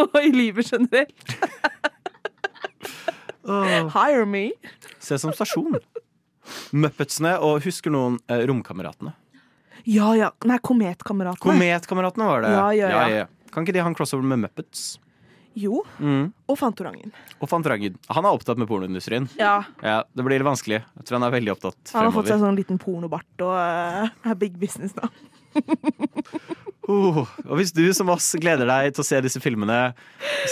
og 0.00 0.16
i 0.20 0.32
livet 0.34 0.68
generelt. 0.72 1.36
Hire 3.44 4.24
me. 4.28 4.50
Se 5.00 5.20
som 5.20 5.32
Stasjon. 5.36 5.76
Muppetsene 6.72 7.36
og 7.44 7.62
husker 7.64 7.94
noen 7.94 8.18
eh, 8.28 8.44
Romkameratene. 8.48 9.14
Ja, 9.84 10.14
ja. 10.16 10.30
Nei, 10.48 10.58
Kometkameratene. 10.64 11.44
Kometkameratene 11.44 12.28
var 12.28 12.44
det. 12.44 12.52
Ja, 12.54 12.66
ja, 12.72 13.08
ja. 13.12 13.26
Kan 13.52 13.66
ikke 13.66 13.74
de 13.76 13.82
ha 13.84 13.90
en 13.90 13.96
crossover 13.96 14.24
med 14.26 14.40
Muppets? 14.46 14.94
Jo. 15.54 15.84
Mm. 16.02 16.32
Og 16.50 16.56
Fantorangen. 16.58 17.12
Og 17.38 17.46
Fantorangen. 17.50 17.94
Han 18.10 18.26
er 18.26 18.34
opptatt 18.34 18.58
med 18.58 18.66
pornoindustrien. 18.70 19.28
Ja. 19.38 19.60
Ja, 19.84 20.00
Det 20.14 20.24
blir 20.26 20.42
vanskelig. 20.42 20.80
Jeg 20.82 21.06
tror 21.06 21.20
han 21.20 21.28
er 21.28 21.36
veldig 21.36 21.52
opptatt 21.54 21.92
Han 21.94 22.08
har 22.08 22.14
fått 22.16 22.26
seg 22.26 22.34
fremover. 22.34 22.46
sånn 22.48 22.58
liten 22.58 22.80
pornobart 22.82 23.44
og 23.46 23.54
uh, 23.54 24.30
er 24.30 24.40
big 24.40 24.58
business 24.58 24.96
nå. 24.98 25.10
Oh, 26.84 27.22
og 27.46 27.54
hvis 27.56 27.70
du 27.72 27.80
som 27.96 28.10
oss 28.12 28.26
gleder 28.36 28.68
deg 28.68 28.90
til 28.92 29.00
å 29.00 29.06
se 29.08 29.16
disse 29.24 29.40
filmene, 29.40 29.94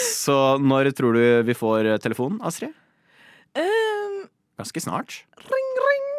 så 0.01 0.55
når 0.57 0.89
tror 0.97 1.13
du 1.13 1.25
vi 1.45 1.53
får 1.53 1.99
telefonen, 2.01 2.39
telefon, 2.39 2.39
Astrid? 2.41 2.73
Um, 3.53 4.23
Ganske 4.57 4.81
snart. 4.81 5.19
ring. 5.45 5.62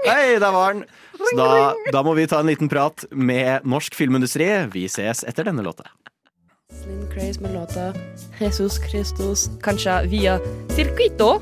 Hei, 0.04 0.38
der 0.38 0.52
var 0.52 0.74
den! 0.74 0.84
Så 1.16 1.36
da, 1.38 1.74
da 1.92 2.02
må 2.04 2.12
vi 2.18 2.26
ta 2.28 2.42
en 2.42 2.50
liten 2.50 2.68
prat 2.68 3.06
med 3.10 3.64
norsk 3.64 3.94
filmindustri. 3.96 4.46
Vi 4.74 4.84
ses 4.92 5.24
etter 5.24 5.48
denne 5.48 5.64
låta. 5.64 5.86
Slim 6.74 7.06
Craze 7.12 7.40
med 7.40 7.54
låta 7.54 7.92
Jesus 8.40 8.76
Christus, 8.84 9.46
kanskje 9.64 10.02
via 10.12 10.38
Circuito 10.74 11.38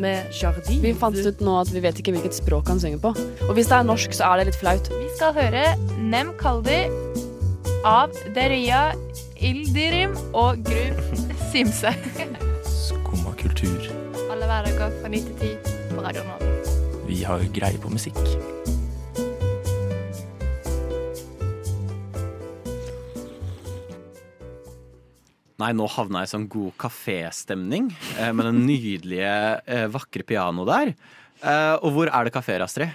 med 0.00 0.32
Jardi. 0.32 0.78
Vi 0.80 0.94
fant 0.96 1.16
ut 1.16 1.44
nå 1.44 1.58
at 1.60 1.72
vi 1.74 1.82
vet 1.84 2.00
ikke 2.00 2.14
hvilket 2.16 2.38
språk 2.38 2.70
han 2.72 2.80
synger 2.80 3.02
på. 3.02 3.12
Og 3.48 3.52
hvis 3.58 3.68
det 3.68 3.76
er 3.80 3.88
norsk, 3.88 4.16
så 4.16 4.30
er 4.30 4.40
det 4.40 4.50
litt 4.50 4.60
flaut. 4.62 4.88
Vi 4.94 5.12
skal 5.18 5.36
høre 5.36 5.64
Nem 6.00 6.32
Kaldi 6.40 6.86
av 7.84 8.16
Deria 8.36 8.90
Ildirim 9.36 10.16
og 10.32 10.64
Gru 10.64 11.28
Simse. 11.52 11.92
Skumma 12.64 13.36
kultur. 13.40 13.90
Alle 14.30 14.48
hverdager 14.48 15.00
fra 15.02 15.12
9 15.12 15.26
til 15.28 15.50
10 15.52 15.96
på 15.96 16.06
Radio 16.06 16.24
Nova. 16.24 16.79
Vi 17.10 17.24
har 17.26 17.42
greie 17.50 17.78
på 17.82 17.90
musikk. 17.90 18.18
Nei, 25.58 25.72
nå 25.74 25.88
havna 25.90 26.22
jeg 26.22 26.30
i 26.30 26.30
sånn 26.30 26.46
god 26.52 26.76
kaféstemning 26.80 27.90
eh, 28.14 28.30
med 28.30 28.46
den 28.46 28.62
nydelige, 28.68 29.32
eh, 29.66 29.88
vakre 29.90 30.22
pianoet 30.24 30.70
der. 30.70 30.92
Eh, 31.42 31.74
og 31.82 31.96
hvor 31.96 32.12
er 32.14 32.28
det 32.28 32.34
kafeer, 32.36 32.62
Astrid? 32.64 32.94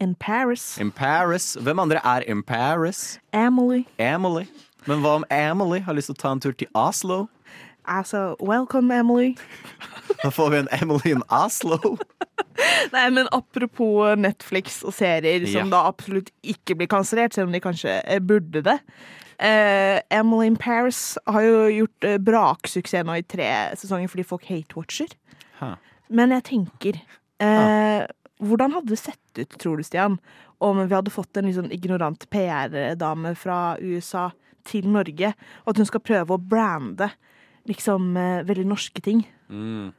In 0.00 0.16
Paris. 0.16 0.78
In 0.80 0.90
Paris. 0.90 1.52
Hvem 1.60 1.84
andre 1.84 2.00
er 2.00 2.24
in 2.32 2.40
Paris? 2.42 3.18
Emily. 3.36 3.84
Emily. 4.00 4.46
Men 4.88 5.04
hva 5.04 5.18
om 5.20 5.28
Emily 5.28 5.82
har 5.84 6.00
lyst 6.00 6.08
til 6.08 6.16
å 6.16 6.22
ta 6.24 6.32
en 6.32 6.40
tur 6.40 6.56
til 6.56 6.72
Oslo? 6.72 7.26
Altså, 7.88 8.36
welcome, 8.40 8.92
Emily. 8.94 9.34
Da 10.22 10.30
får 10.34 10.50
vi 10.50 10.58
en 10.58 10.68
Emily 10.72 11.12
in 11.12 11.22
Oslo. 11.30 11.76
Nei, 12.94 13.04
men 13.14 13.28
apropos 13.32 14.16
Netflix 14.18 14.80
og 14.82 14.94
serier 14.96 15.44
som 15.46 15.68
Ja. 15.68 15.76
da 15.76 15.82
absolutt 15.88 16.30
ikke 16.42 16.74
blir 16.74 16.88
kansellert, 16.90 17.34
selv 17.36 17.46
om 17.48 17.52
de 17.54 17.60
kanskje 17.62 18.00
eh, 18.04 18.18
burde 18.20 18.62
det. 18.66 18.78
Uh, 19.38 20.00
Emily 20.10 20.48
in 20.50 20.56
Paris 20.58 21.18
har 21.28 21.44
jo 21.44 21.68
gjort 21.70 22.06
uh, 22.08 22.16
braksuksess 22.18 23.06
nå 23.06 23.20
i 23.20 23.22
tre 23.22 23.46
sesonger 23.78 24.10
fordi 24.10 24.24
folk 24.26 24.48
hate-watcher. 24.50 25.12
Huh. 25.60 25.76
Men 26.10 26.34
jeg 26.34 26.44
tenker 26.48 26.98
eh, 27.42 28.02
Hvordan 28.38 28.74
hadde 28.74 28.90
det 28.94 28.98
sett 28.98 29.38
ut, 29.38 29.54
tror 29.58 29.78
du, 29.78 29.84
Stian, 29.86 30.18
om 30.62 30.78
vi 30.80 30.94
hadde 30.94 31.10
fått 31.10 31.36
en 31.36 31.46
litt 31.46 31.56
sånn 31.58 31.72
ignorant 31.74 32.22
PR-dame 32.30 33.32
fra 33.38 33.76
USA 33.82 34.28
til 34.68 34.86
Norge, 34.90 35.32
og 35.64 35.72
at 35.72 35.80
hun 35.82 35.88
skal 35.88 36.02
prøve 36.06 36.34
å 36.36 36.42
brande 36.42 37.10
liksom 37.68 38.16
eh, 38.16 38.42
veldig 38.48 38.66
norske 38.70 39.02
ting? 39.04 39.22
Mm. 39.50 39.92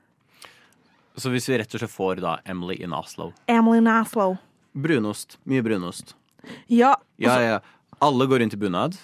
Så 1.19 1.31
hvis 1.33 1.49
vi 1.49 1.57
rett 1.59 1.73
og 1.75 1.81
slett 1.81 1.91
får 1.91 2.21
da 2.23 2.37
Emily 2.47 2.77
in 2.83 2.93
Oslo 2.95 3.31
Emily 3.51 3.81
in 3.81 3.87
Oslo. 3.91 4.37
Brunost. 4.73 5.37
Mye 5.49 5.63
brunost. 5.65 6.13
Ja, 6.71 6.93
Ja, 7.19 7.39
ja. 7.43 7.59
Alle 7.99 8.25
går 8.31 8.39
rundt 8.39 8.53
i 8.55 8.57
bunad, 8.61 8.95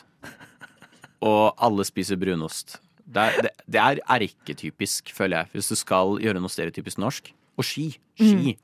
og 1.25 1.55
alle 1.59 1.83
spiser 1.87 2.15
brunost. 2.19 2.77
Det 3.05 3.21
er, 3.21 3.41
det, 3.43 3.51
det 3.75 3.81
er 3.81 3.99
erketypisk, 4.15 5.11
føler 5.13 5.41
jeg, 5.43 5.49
hvis 5.53 5.67
du 5.73 5.75
skal 5.77 6.15
gjøre 6.23 6.39
noe 6.41 6.51
stereotypisk 6.51 7.01
norsk. 7.03 7.27
Og 7.59 7.67
ski. 7.67 7.89
Ski. 8.17 8.55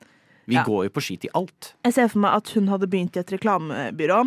Vi 0.47 0.55
Ja. 0.55 0.63
går 0.65 0.85
jo 0.87 0.93
på 0.95 1.03
ski 1.03 1.17
til 1.21 1.29
alt. 1.37 1.73
Jeg 1.85 1.93
ser 1.93 2.07
for 2.09 2.19
meg 2.23 2.33
at 2.39 2.49
hun 2.55 2.67
hadde 2.71 2.87
begynt 2.89 3.15
i 3.15 3.19
et 3.21 3.31
reklamebyrå, 3.35 4.21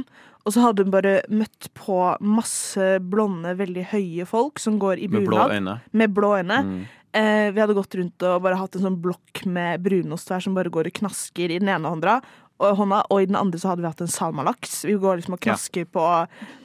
og 0.45 0.53
så 0.53 0.61
hadde 0.67 0.85
hun 0.85 0.93
bare 0.93 1.15
møtt 1.33 1.71
på 1.77 1.99
masse 2.21 2.99
blonde, 3.01 3.55
veldig 3.57 3.87
høye 3.95 4.27
folk 4.29 4.61
som 4.61 4.77
går 4.83 5.01
i 5.01 5.09
Med 5.09 5.25
blå 5.29 5.49
øyne. 5.49 5.79
Med 5.97 6.13
blå 6.13 6.35
øyne. 6.37 6.61
Mm. 6.67 6.85
Eh, 7.15 7.49
vi 7.55 7.63
hadde 7.63 7.77
gått 7.77 7.95
rundt 7.95 8.25
og 8.27 8.43
bare 8.45 8.59
hatt 8.59 8.77
en 8.77 8.85
sånn 8.89 9.01
blokk 9.01 9.45
med 9.47 9.85
brunost 9.85 10.33
her 10.35 10.43
som 10.45 10.57
bare 10.57 10.73
går 10.73 10.91
og 10.91 10.97
knasker 10.99 11.53
i 11.55 11.61
den 11.63 11.71
ene 11.73 11.89
hånda. 11.89 12.19
Og, 12.63 12.77
hånda, 12.79 13.01
og 13.11 13.23
i 13.23 13.29
den 13.31 13.39
andre 13.39 13.59
så 13.59 13.73
hadde 13.73 13.83
vi 13.83 13.91
hatt 13.91 14.03
en 14.05 14.11
salmalaks. 14.11 14.83
Vi 14.87 14.95
går 15.01 15.21
liksom 15.21 15.39
og 15.39 15.43
knasker 15.43 15.89
på 15.91 16.05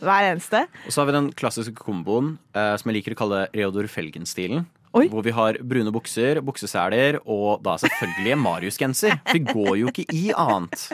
hver 0.03 0.27
eneste. 0.27 0.65
Og 0.85 0.93
så 0.93 1.01
har 1.01 1.09
vi 1.09 1.15
den 1.15 1.31
klassiske 1.39 1.79
komboen 1.79 2.35
eh, 2.53 2.75
som 2.77 2.91
jeg 2.91 2.99
liker 2.99 3.15
å 3.15 3.21
kalle 3.23 3.45
Reodor 3.55 3.89
Felgen-stilen. 3.89 4.67
Hvor 4.91 5.21
vi 5.21 5.31
har 5.31 5.57
brune 5.61 5.91
bukser, 5.93 6.39
bukseseler 6.41 7.19
og 7.21 7.61
da 7.65 7.75
selvfølgelig 7.77 8.33
en 8.33 8.41
Marius-genser. 8.41 9.19
Vi 9.33 9.41
går 9.45 9.75
jo 9.83 9.91
ikke 9.91 10.05
i 10.15 10.31
annet. 10.33 10.87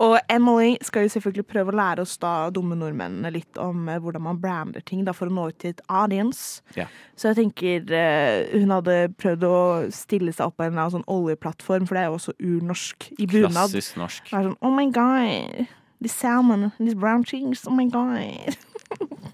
Og 0.00 0.16
Emily 0.32 0.76
skal 0.82 1.04
jo 1.04 1.12
selvfølgelig 1.12 1.44
prøve 1.50 1.72
å 1.72 1.76
lære 1.76 2.04
oss 2.06 2.16
da 2.22 2.32
dumme 2.54 2.78
nordmennene 2.80 3.32
litt 3.34 3.60
om 3.60 3.88
eh, 3.92 4.00
hvordan 4.00 4.24
man 4.24 4.40
brander 4.40 4.84
ting 4.86 5.04
da 5.04 5.12
for 5.16 5.28
å 5.28 5.34
nå 5.36 5.50
ut 5.50 5.58
til 5.60 5.74
et 5.74 5.82
audience. 5.88 6.62
Ja. 6.78 6.86
Så 7.18 7.30
jeg 7.30 7.40
tenker 7.42 7.92
eh, 7.92 8.54
hun 8.54 8.72
hadde 8.72 8.96
prøvd 9.20 9.44
å 9.48 9.58
stille 9.92 10.32
seg 10.32 10.48
opp 10.48 10.56
på 10.56 10.64
en 10.64 10.72
eller 10.72 10.86
annen 10.86 10.96
sånn 11.00 11.10
oljeplattform, 11.10 11.90
for 11.90 11.98
det 11.98 12.06
er 12.06 12.08
jo 12.08 12.16
også 12.16 12.36
urnorsk 12.38 13.10
i 13.18 13.28
bunad. 13.28 13.52
Klassisk 13.58 14.00
norsk. 14.00 14.32
Det 14.32 14.40
er 14.40 14.48
sånn 14.48 14.58
Oh 14.64 14.72
my 14.72 14.88
god, 14.94 15.68
this 16.00 16.16
salmon, 16.16 16.70
these 16.80 16.96
brown 16.96 17.24
cheese, 17.24 17.66
oh 17.68 17.76
my 17.76 17.88
god. 17.92 18.56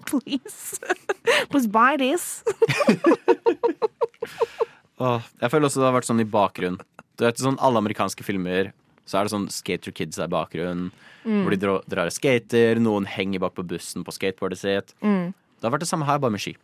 Please. 0.07 0.79
Please 1.51 1.67
buy 1.67 1.97
this. 1.99 2.43
Åh, 4.97 5.21
jeg 5.41 5.51
føler 5.53 5.67
også 5.69 5.81
det 5.83 5.87
har 5.91 5.95
vært 5.99 6.07
sånn 6.09 6.23
i 6.23 6.27
bakgrunnen. 6.29 6.79
Du 7.17 7.25
vet, 7.25 7.39
sånn 7.41 7.57
Alle 7.61 7.81
amerikanske 7.83 8.25
filmer 8.25 8.71
så 9.07 9.19
er 9.19 9.27
det 9.27 9.31
sånn 9.33 9.45
Skater 9.53 9.93
Kids 9.95 10.17
er 10.19 10.27
i 10.27 10.33
bakgrunnen. 10.33 10.89
Mm. 11.23 11.43
Hvor 11.45 11.53
de 11.53 11.59
drar, 11.61 11.83
drar 11.91 12.09
og 12.09 12.15
skater, 12.15 12.79
noen 12.83 13.05
henger 13.07 13.39
bak 13.43 13.53
på 13.55 13.63
bussen 13.67 14.03
på 14.07 14.13
skateboardet 14.15 14.59
sitt. 14.59 14.91
Mm. 15.03 15.29
Det 15.31 15.63
har 15.67 15.73
vært 15.75 15.85
det 15.85 15.89
samme 15.91 16.07
her, 16.07 16.19
bare 16.23 16.33
med 16.35 16.43
ski. 16.43 16.55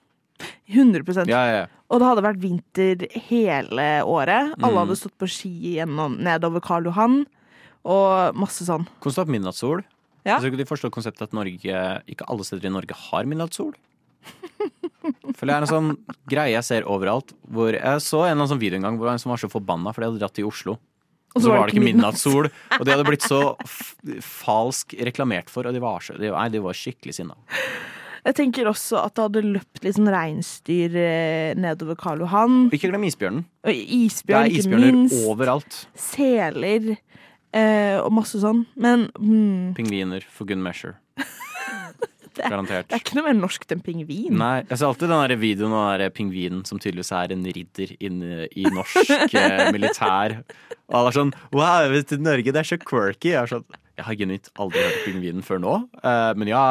100 0.74 1.28
Ja, 1.30 1.40
ja, 1.46 1.56
ja. 1.62 1.66
Og 1.94 2.02
det 2.02 2.08
hadde 2.10 2.24
vært 2.26 2.42
vinter 2.42 3.06
hele 3.30 3.88
året. 4.04 4.54
Alle 4.58 4.74
Mm. 4.74 4.80
hadde 4.82 4.98
stått 5.00 5.16
på 5.22 5.30
ski 5.30 5.52
gjennom, 5.78 6.18
nedover 6.20 6.60
Karl 6.64 6.86
Johan. 6.90 7.26
Og 7.86 8.36
masse 8.36 8.64
sånn. 8.66 8.88
Konstant 9.04 9.30
midnattssol. 9.30 9.84
Ja. 10.24 10.38
Tror 10.40 10.52
ikke 10.52 10.62
de 10.62 10.68
forstår 10.70 10.94
konseptet 10.94 11.28
at 11.28 11.36
Norge, 11.36 11.82
ikke 12.08 12.28
alle 12.32 12.46
steder 12.48 12.70
i 12.70 12.74
Norge 12.74 12.96
har 13.10 13.28
midnattssol. 13.28 13.74
For 15.36 15.48
det 15.50 15.52
er 15.52 15.66
en 15.66 15.68
sånn 15.68 15.90
greie 16.32 16.54
jeg 16.56 16.64
ser 16.68 16.86
overalt. 16.88 17.34
Hvor 17.52 17.76
Jeg 17.76 18.04
så 18.06 18.22
en 18.30 18.44
sånn 18.48 18.62
video 18.62 18.80
en 18.80 18.86
gang 18.88 19.00
hvor 19.00 19.12
en 19.12 19.20
som 19.20 19.34
var 19.34 19.42
så 19.42 19.50
forbanna 19.52 19.92
fordi 19.92 20.06
de 20.06 20.12
hadde 20.14 20.22
dratt 20.24 20.38
til 20.40 20.48
Oslo. 20.48 20.78
Og 21.34 21.42
så 21.42 21.50
var 21.50 21.66
det 21.66 21.74
ikke 21.74 21.88
midnattssol. 21.88 22.48
Og 22.78 22.86
de 22.86 22.94
hadde 22.94 23.08
blitt 23.08 23.26
så 23.26 23.42
falsk 24.22 24.94
reklamert 25.02 25.50
for, 25.52 25.66
og 25.66 25.74
de 25.76 25.82
var, 25.82 26.04
så, 26.06 26.14
de, 26.20 26.30
nei, 26.30 26.46
de 26.54 26.62
var 26.62 26.78
skikkelig 26.78 27.16
sinna. 27.18 27.36
Jeg 28.24 28.38
tenker 28.38 28.70
også 28.70 29.02
at 29.02 29.16
det 29.18 29.24
hadde 29.26 29.42
løpt 29.58 29.82
litt 29.84 29.98
sånn 29.98 30.12
reinsdyr 30.14 30.94
eh, 30.96 31.56
nedover 31.60 31.98
Karl 32.00 32.22
Johan. 32.24 32.70
Ikke 32.72 32.88
glem 32.94 33.04
isbjørnen. 33.10 33.42
Og 33.66 33.74
isbjørn, 33.98 34.30
det 34.30 34.38
er 34.38 34.52
ikke 34.54 34.62
isbjørner 34.64 34.94
minst. 35.02 35.26
overalt. 35.28 35.80
Seler 36.00 36.94
eh, 37.54 38.00
og 38.02 38.12
masse 38.18 38.42
sånn. 38.42 38.66
Men 38.76 39.08
mm, 39.18 39.74
Pingviner 39.78 40.26
for 40.30 40.50
good 40.50 40.62
measure. 40.62 40.98
Det, 42.34 42.48
Garantert. 42.50 42.88
det 42.90 42.96
er 42.98 43.02
ikke 43.04 43.14
noe 43.20 43.28
mer 43.28 43.36
norskt 43.38 43.74
enn 43.76 43.82
pingvin. 43.86 44.34
Nei, 44.42 44.64
jeg 44.66 44.80
ser 44.80 44.88
alltid 44.88 45.12
den 45.12 45.20
der 45.22 45.38
videoen 45.38 45.76
av 45.78 46.00
den 46.02 46.14
pingvinen 46.18 46.64
som 46.66 46.80
tydeligvis 46.82 47.12
er 47.14 47.34
en 47.36 47.44
ridder 47.46 47.92
inne 48.02 48.48
i 48.58 48.64
norsk 48.74 49.12
eh, 49.38 49.68
militær. 49.70 50.40
Og 50.90 50.98
alle 50.98 51.12
er 51.12 51.18
sånn 51.20 51.34
Wow, 51.54 51.92
vet 51.94 52.10
du, 52.10 52.18
Norge, 52.26 52.56
det 52.56 52.64
er 52.64 52.70
så 52.72 52.80
quirky. 52.82 53.36
Jeg, 53.36 53.44
er 53.44 53.52
sånn, 53.54 53.68
jeg 54.00 54.08
har 54.08 54.18
genuint 54.18 54.50
aldri 54.58 54.82
hørt 54.82 55.06
pingvinen 55.06 55.46
før 55.46 55.62
nå. 55.62 55.76
Eh, 56.02 56.32
men 56.42 56.50
ja, 56.50 56.66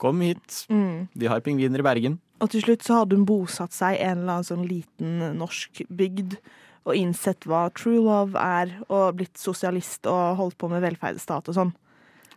kom 0.00 0.24
hit. 0.24 0.64
Mm. 0.72 1.12
Har 1.28 1.44
pingviner 1.44 1.84
i 1.84 1.88
Bergen. 1.90 2.16
Og 2.40 2.50
til 2.56 2.64
slutt 2.64 2.88
så 2.88 3.02
hadde 3.02 3.20
hun 3.20 3.28
bosatt 3.28 3.76
seg 3.76 3.98
i 3.98 4.02
en 4.08 4.22
eller 4.24 4.38
annen 4.38 4.48
sånn 4.48 4.64
liten 4.68 5.20
norsk 5.36 5.84
bygd 5.92 6.38
og 6.84 6.96
innsett 6.98 7.46
hva 7.48 7.66
true 7.76 8.02
love 8.04 8.36
er, 8.38 8.74
og 8.92 9.16
blitt 9.18 9.40
sosialist 9.40 10.06
og 10.10 10.36
holdt 10.40 10.58
på 10.60 10.68
med 10.72 10.84
velferdsstat 10.84 11.48
og 11.48 11.56
sånn. 11.56 11.72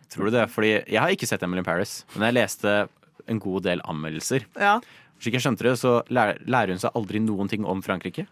Tror 0.08 0.28
du 0.30 0.38
det? 0.38 0.46
Fordi 0.48 0.70
jeg 0.78 1.00
har 1.02 1.12
ikke 1.12 1.28
sett 1.28 1.42
Emily 1.44 1.60
in 1.60 1.68
Paris, 1.68 2.00
men 2.14 2.30
jeg 2.30 2.38
leste 2.38 2.76
en 3.28 3.40
god 3.44 3.66
del 3.68 3.82
anmeldelser. 3.84 4.46
Ja. 4.56 4.78
Slik 5.20 5.36
jeg 5.36 5.44
skjønte 5.44 5.66
det, 5.66 5.74
så 5.80 5.98
lærer, 6.08 6.72
hun 6.72 6.80
seg 6.80 6.96
aldri 6.96 7.20
noen 7.20 7.50
ting 7.50 7.66
om 7.68 7.82
Frankrike. 7.84 8.24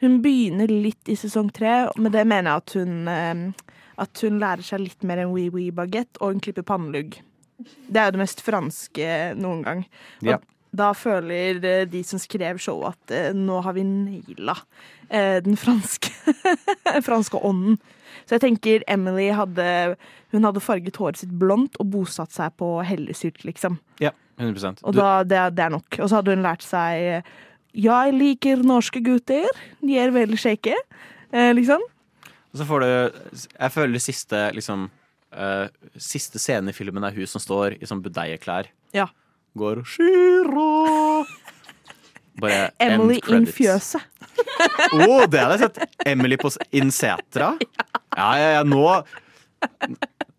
Hun 0.00 0.20
begynner 0.24 0.70
litt 0.72 1.10
i 1.12 1.16
sesong 1.18 1.50
tre, 1.52 1.90
men 1.96 2.06
med 2.06 2.16
det 2.16 2.22
mener 2.24 2.54
jeg 2.54 2.62
at 2.62 2.76
hun, 2.78 2.94
eh, 3.12 3.74
at 4.00 4.22
hun 4.24 4.38
lærer 4.40 4.64
seg 4.64 4.80
litt 4.86 5.04
mer 5.04 5.20
enn 5.20 5.34
wee 5.34 5.52
wee 5.52 5.74
baguette, 5.76 6.16
og 6.22 6.32
hun 6.32 6.40
klipper 6.40 6.64
pannelugg. 6.64 7.18
Det 7.60 8.00
er 8.00 8.08
jo 8.08 8.16
det 8.16 8.22
mest 8.22 8.40
franske 8.40 9.10
noen 9.36 9.60
gang. 9.66 9.84
Og 10.22 10.32
Ja. 10.32 10.38
Da 10.76 10.92
føler 10.94 11.58
eh, 11.64 11.86
de 11.90 12.02
som 12.06 12.20
skrev 12.22 12.60
showet 12.62 12.94
at 12.94 13.14
eh, 13.16 13.30
nå 13.36 13.60
har 13.64 13.74
vi 13.76 13.84
naila 13.86 14.56
eh, 15.08 15.38
den 15.44 15.58
franske, 15.60 16.12
franske 17.08 17.40
ånden. 17.42 17.80
Så 18.26 18.36
jeg 18.36 18.44
tenker 18.44 18.82
Emily 18.90 19.30
hadde 19.34 19.96
Hun 20.30 20.44
hadde 20.46 20.62
farget 20.62 20.98
håret 21.00 21.18
sitt 21.18 21.32
blondt 21.34 21.78
og 21.82 21.88
bosatt 21.90 22.34
seg 22.34 22.52
på 22.60 22.68
Hellesylt, 22.86 23.42
liksom. 23.46 23.80
Ja, 24.02 24.12
100 24.38 24.84
Og 24.86 24.94
da, 24.94 25.22
det, 25.26 25.40
det 25.56 25.64
er 25.64 25.72
nok. 25.74 25.98
Og 25.98 26.06
så 26.06 26.20
hadde 26.20 26.36
hun 26.36 26.44
lært 26.46 26.62
seg 26.62 27.24
Jeg 27.74 28.14
liker 28.14 28.62
norske 28.66 29.02
gutter. 29.02 29.48
De 29.82 29.98
er 29.98 30.14
veldig 30.14 30.38
shaky 30.38 30.76
Eh, 31.30 31.52
liksom. 31.54 31.82
Og 32.50 32.58
så 32.58 32.66
får 32.66 32.82
du 32.82 32.88
Jeg 33.60 33.72
føler 33.72 33.92
det 33.94 34.02
siste 34.02 34.38
liksom 34.56 34.88
uh, 35.36 35.66
Siste 35.94 36.40
scenen 36.42 36.72
i 36.72 36.74
filmen 36.74 37.04
er 37.06 37.14
hun 37.14 37.30
som 37.30 37.42
står 37.42 37.78
i 37.78 37.86
sånn 37.86 38.02
budeieklær. 38.02 38.70
Ja. 38.96 39.06
Går 39.58 39.82
Shira! 39.84 41.24
Bare 42.40 42.70
Emily 42.80 43.18
in 43.34 43.46
fjøset. 43.50 44.04
Å, 44.94 45.26
det 45.28 45.40
hadde 45.42 45.56
jeg 45.56 45.62
sett! 45.64 45.80
Emily 46.08 46.38
på 46.40 46.48
insetra 46.52 46.68
in 46.80 46.92
Setra. 46.94 47.50
Ja, 48.10 48.30
ja, 48.34 48.46
ja, 48.56 48.62
nå 48.66 48.80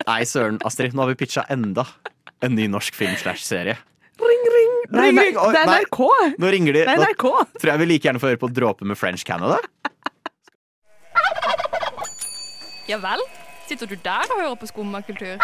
Nei, 0.03 0.23
søren, 0.27 0.57
Astrid. 0.67 0.91
Nå 0.91 1.05
har 1.05 1.11
vi 1.13 1.15
pitcha 1.21 1.45
enda 1.53 1.85
en 2.43 2.51
ny 2.57 2.65
norsk 2.67 2.97
film 2.97 3.13
slash 3.21 3.45
serie. 3.47 3.77
Ring, 4.19 4.41
ring, 4.43 4.73
ring, 4.91 4.97
nei, 4.97 5.05
ring. 5.29 5.37
oi, 5.39 5.51
Det 5.55 5.61
er. 5.61 5.69
NRK. 5.69 5.99
Nå 6.43 6.51
ringer 6.51 6.75
de. 6.75 6.81
Det 6.89 6.95
er 6.97 6.99
Nå 6.99 7.31
tror 7.61 7.71
jeg 7.71 7.79
vi 7.83 7.87
like 7.93 8.09
gjerne 8.09 8.19
får 8.21 8.33
høre 8.33 8.41
på 8.43 8.49
Dråpe 8.51 8.89
med 8.91 8.99
French 8.99 9.23
Canada. 9.25 9.61
Ja 12.91 12.99
vel? 12.99 13.23
Sitter 13.69 13.87
du 13.87 13.95
der 14.03 14.27
og 14.35 14.41
hører 14.41 14.59
på 14.59 14.67
skummakultur? 14.67 15.39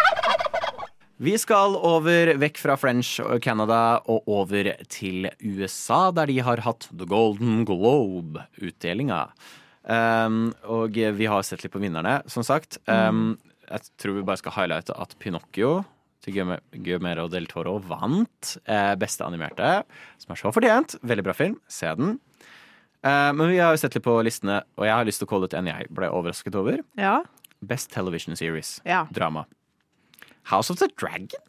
Vi 1.18 1.34
skal 1.42 1.74
over 1.82 2.30
vekk 2.38 2.60
fra 2.62 2.76
French 2.78 3.16
og 3.24 3.42
Canada 3.42 3.98
og 4.06 4.28
over 4.30 4.68
til 4.94 5.26
USA, 5.42 6.12
der 6.14 6.30
de 6.30 6.36
har 6.46 6.62
hatt 6.62 6.86
The 6.94 7.08
Golden 7.10 7.64
Globe-utdelinga. 7.66 9.24
Um, 9.88 10.52
og 10.70 10.94
vi 10.94 11.26
har 11.26 11.42
sett 11.48 11.64
litt 11.66 11.74
på 11.74 11.82
vinnerne, 11.82 12.20
som 12.30 12.46
sagt. 12.46 12.78
Um, 12.86 13.40
jeg 13.66 13.90
tror 13.98 14.20
vi 14.20 14.28
bare 14.30 14.44
skal 14.44 14.54
highlighte 14.60 14.94
at 14.94 15.18
Pinocchio 15.18 15.80
til 16.22 16.38
Guillermo- 16.38 17.30
del 17.34 17.50
Toro 17.50 17.80
vant 17.80 18.54
eh, 18.66 18.94
beste 19.00 19.26
animerte, 19.26 19.84
som 20.22 20.34
er 20.34 20.40
så 20.40 20.54
fortjent. 20.54 21.00
Veldig 21.02 21.26
bra 21.26 21.34
film. 21.34 21.58
Se 21.72 21.90
den. 21.98 22.20
Eh, 23.02 23.32
men 23.34 23.48
vi 23.50 23.58
har 23.58 23.74
jo 23.74 23.82
sett 23.82 23.98
litt 23.98 24.06
på 24.06 24.20
listene, 24.26 24.62
og 24.78 24.86
jeg 24.86 24.94
har 24.94 25.08
lyst 25.08 25.24
til 25.24 25.30
å 25.30 25.34
calle 25.34 25.50
ut 25.50 25.58
en 25.58 25.70
jeg 25.74 25.90
ble 25.90 26.10
overrasket 26.14 26.58
over. 26.60 26.84
Ja. 27.00 27.22
Best 27.66 27.90
Television 27.96 28.38
Series. 28.38 28.78
Ja. 28.86 29.06
Drama. 29.10 29.48
House 30.52 30.72
of 30.74 30.80
the 30.82 30.88
Dragon. 31.00 31.44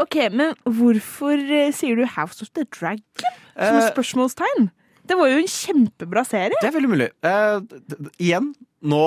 OK, 0.00 0.16
men 0.32 0.54
hvorfor 0.64 1.36
eh, 1.36 1.70
sier 1.76 1.98
du 1.98 2.06
House 2.08 2.40
of 2.44 2.52
the 2.56 2.64
Dragon 2.72 3.02
som 3.52 3.80
Eh, 3.82 3.90
spørsmålstegn? 3.90 4.70
Det 5.04 5.16
var 5.18 5.28
jo 5.28 5.40
en 5.42 5.50
kjempebra 5.50 6.22
serie. 6.24 6.54
Det 6.62 6.68
er 6.70 6.76
veldig 6.76 6.88
mulig. 6.92 7.08
D- 7.20 8.10
igjen, 8.22 8.52
nå 8.86 9.02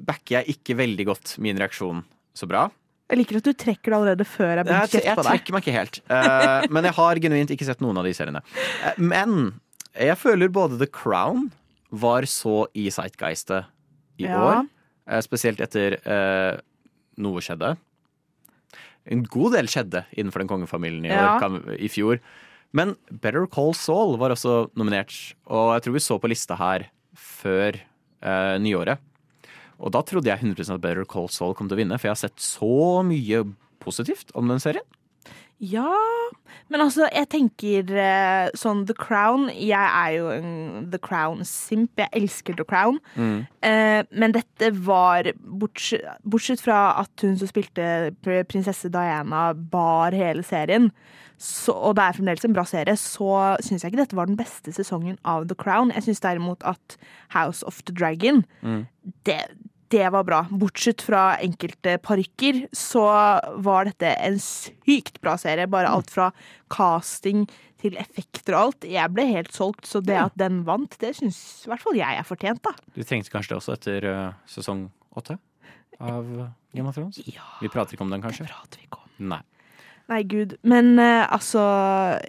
backer 0.00 0.38
jeg 0.38 0.54
ikke 0.56 0.76
veldig 0.78 1.04
godt 1.10 1.34
min 1.42 1.58
reaksjon 1.60 2.04
så 2.38 2.46
bra. 2.48 2.68
Jeg 3.10 3.18
liker 3.18 3.40
at 3.40 3.48
du 3.48 3.52
trekker 3.58 3.90
det 3.90 3.96
allerede 3.98 4.24
før 4.30 4.52
jeg 4.60 4.64
begynner 4.68 4.86
å 4.86 4.92
kjefte 4.92 5.16
på 5.18 5.24
deg. 5.26 5.26
Jeg 5.26 5.40
trekker 5.42 5.56
meg 5.56 5.64
ikke 5.66 5.74
helt. 5.74 5.98
Uh, 6.06 6.68
men 6.70 6.86
jeg 6.86 6.94
har 7.00 7.20
genuint 7.26 7.50
ikke 7.56 7.66
sett 7.66 7.82
noen 7.82 7.98
av 8.00 8.06
de 8.06 8.12
seriene. 8.14 8.40
Uh, 8.86 8.94
men 9.02 9.34
jeg 9.98 10.16
føler 10.22 10.52
både 10.54 10.78
The 10.78 10.86
Crown 10.94 11.48
var 11.90 12.22
så 12.30 12.62
i 12.78 12.86
Sightgeistet 12.94 13.66
i 14.22 14.28
Ja. 14.30 14.38
år. 14.38 14.68
spesielt 15.26 15.58
etter 15.60 15.98
noe 17.18 17.40
skjedde. 17.42 17.74
En 19.06 19.22
god 19.24 19.52
del 19.56 19.66
skjedde 19.70 20.04
innenfor 20.16 20.42
den 20.44 20.48
kongefamilien 20.50 21.06
i, 21.06 21.12
Ja. 21.14 21.38
år, 21.40 21.62
i 21.78 21.88
fjor. 21.88 22.20
Men 22.72 22.96
Better 23.10 23.46
Call 23.50 23.72
Saul 23.74 24.16
var 24.20 24.30
også 24.30 24.70
nominert, 24.78 25.34
og 25.46 25.74
jeg 25.74 25.82
tror 25.82 25.92
vi 25.96 26.02
så 26.04 26.18
på 26.20 26.28
lista 26.30 26.54
her 26.60 26.86
før 27.16 27.80
eh, 28.22 28.58
nyåret. 28.62 28.98
Og 29.80 29.90
da 29.92 30.02
trodde 30.02 30.28
jeg 30.28 30.38
100 30.44 30.74
at 30.74 30.80
Better 30.84 31.04
Call 31.08 31.28
Saul 31.32 31.54
kom 31.54 31.66
til 31.68 31.78
å 31.78 31.80
vinne, 31.80 31.98
for 31.98 32.08
jeg 32.10 32.14
har 32.14 32.28
sett 32.28 32.36
så 32.44 33.00
mye 33.02 33.42
positivt 33.80 34.30
om 34.36 34.46
den 34.46 34.60
serien. 34.60 34.84
Ja, 35.60 35.92
men 36.72 36.80
altså, 36.80 37.04
jeg 37.12 37.28
tenker 37.34 37.90
eh, 38.00 38.48
sånn 38.56 38.86
The 38.88 38.94
Crown 38.96 39.50
Jeg 39.52 39.76
er 39.76 40.14
jo 40.16 40.30
en 40.32 40.86
The 40.92 41.00
Crown-simp. 41.04 41.92
Jeg 42.00 42.08
elsker 42.16 42.56
The 42.56 42.64
Crown. 42.64 42.96
Mm. 43.12 43.42
Eh, 43.68 44.00
men 44.16 44.32
dette 44.36 44.70
var 44.86 45.28
bortsett, 45.44 46.06
bortsett 46.24 46.62
fra 46.64 46.78
at 47.02 47.26
hun 47.26 47.36
som 47.36 47.50
spilte 47.50 47.90
prinsesse 48.24 48.88
Diana, 48.94 49.50
bar 49.52 50.16
hele 50.16 50.42
serien, 50.46 50.88
så, 51.40 51.72
og 51.72 51.94
det 51.96 52.04
er 52.04 52.16
fremdeles 52.18 52.44
en 52.44 52.52
bra 52.56 52.66
serie, 52.68 52.92
så 53.00 53.56
syns 53.64 53.80
jeg 53.84 53.92
ikke 53.94 54.02
dette 54.02 54.16
var 54.18 54.28
den 54.28 54.36
beste 54.36 54.74
sesongen 54.76 55.16
av 55.24 55.46
The 55.48 55.56
Crown. 55.56 55.92
Jeg 55.96 56.04
syns 56.08 56.20
derimot 56.24 56.64
at 56.68 56.96
House 57.36 57.64
of 57.68 57.80
the 57.88 57.94
Dragon 57.96 58.42
Mm. 58.60 58.82
det, 59.24 59.38
det 59.90 60.06
var 60.14 60.24
bra. 60.26 60.44
Bortsett 60.50 61.02
fra 61.02 61.34
enkelte 61.42 61.96
parykker, 62.04 62.62
så 62.76 63.04
var 63.64 63.88
dette 63.88 64.12
en 64.22 64.38
sykt 64.42 65.20
bra 65.22 65.36
serie. 65.40 65.66
Bare 65.70 65.90
alt 65.90 66.12
fra 66.14 66.30
casting 66.70 67.46
til 67.80 67.96
effekter 67.98 68.54
og 68.54 68.60
alt. 68.60 68.88
Jeg 68.88 69.12
ble 69.14 69.26
helt 69.32 69.52
solgt, 69.56 69.88
så 69.88 70.02
det 70.04 70.18
at 70.20 70.36
den 70.38 70.62
vant, 70.68 70.94
det 71.02 71.14
syns 71.18 71.40
i 71.64 71.72
hvert 71.72 71.82
fall 71.82 71.98
jeg 71.98 72.20
er 72.20 72.26
fortjent, 72.28 72.62
da. 72.66 72.74
Du 72.94 73.02
trengte 73.02 73.32
kanskje 73.32 73.54
det 73.54 73.60
også 73.60 73.76
etter 73.78 74.08
eh, 74.10 74.26
sesong 74.50 74.88
åtte 75.18 75.40
av 76.00 76.28
Game 76.72 76.88
of 76.88 76.94
Thrones? 76.96 77.20
Vi 77.60 77.72
prater 77.72 77.96
ikke 77.96 78.06
om 78.06 78.12
den, 78.12 78.22
kanskje? 78.24 78.48
Nei. 79.18 79.42
Nei, 80.10 80.22
gud. 80.26 80.56
Men 80.66 80.96
uh, 80.98 81.26
altså 81.30 81.62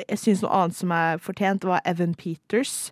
Jeg 0.06 0.20
syns 0.22 0.44
noe 0.44 0.54
annet 0.54 0.78
som 0.78 0.92
er 0.94 1.22
fortjent, 1.24 1.66
var 1.66 1.82
Evan 1.88 2.14
Peters 2.18 2.92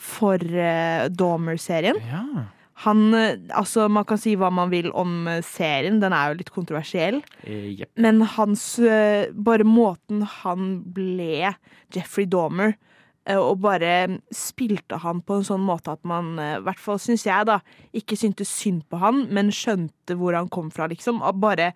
for 0.00 0.38
uh, 0.38 1.08
Dormer-serien. 1.10 1.98
Ja. 2.10 2.46
Han 2.84 3.14
eh, 3.14 3.38
Altså, 3.56 3.88
man 3.92 4.06
kan 4.08 4.20
si 4.20 4.36
hva 4.38 4.50
man 4.54 4.72
vil 4.72 4.90
om 4.96 5.28
eh, 5.28 5.42
serien, 5.46 6.00
den 6.02 6.14
er 6.16 6.30
jo 6.30 6.40
litt 6.40 6.52
kontroversiell. 6.54 7.20
Eh, 7.44 7.72
yep. 7.82 7.92
Men 8.00 8.22
hans 8.36 8.78
eh, 8.78 9.30
Bare 9.32 9.66
måten 9.66 10.24
han 10.40 10.78
ble 10.94 11.56
Jeffrey 11.94 12.28
Dahmer 12.30 12.76
og 13.30 13.60
bare 13.62 14.16
spilte 14.34 14.96
han 15.02 15.18
på 15.22 15.36
en 15.36 15.44
sånn 15.46 15.60
måte 15.62 15.92
at 15.92 16.00
man, 16.08 16.32
i 16.40 16.62
hvert 16.64 16.80
fall 16.80 16.96
syns 16.98 17.26
jeg, 17.28 17.44
da, 17.46 17.58
ikke 17.94 18.16
syntes 18.18 18.48
synd 18.48 18.80
på 18.90 18.98
han, 18.98 19.20
men 19.30 19.52
skjønte 19.54 20.16
hvor 20.18 20.34
han 20.34 20.48
kom 20.50 20.70
fra, 20.74 20.88
liksom. 20.90 21.20
Og 21.22 21.38
bare 21.38 21.68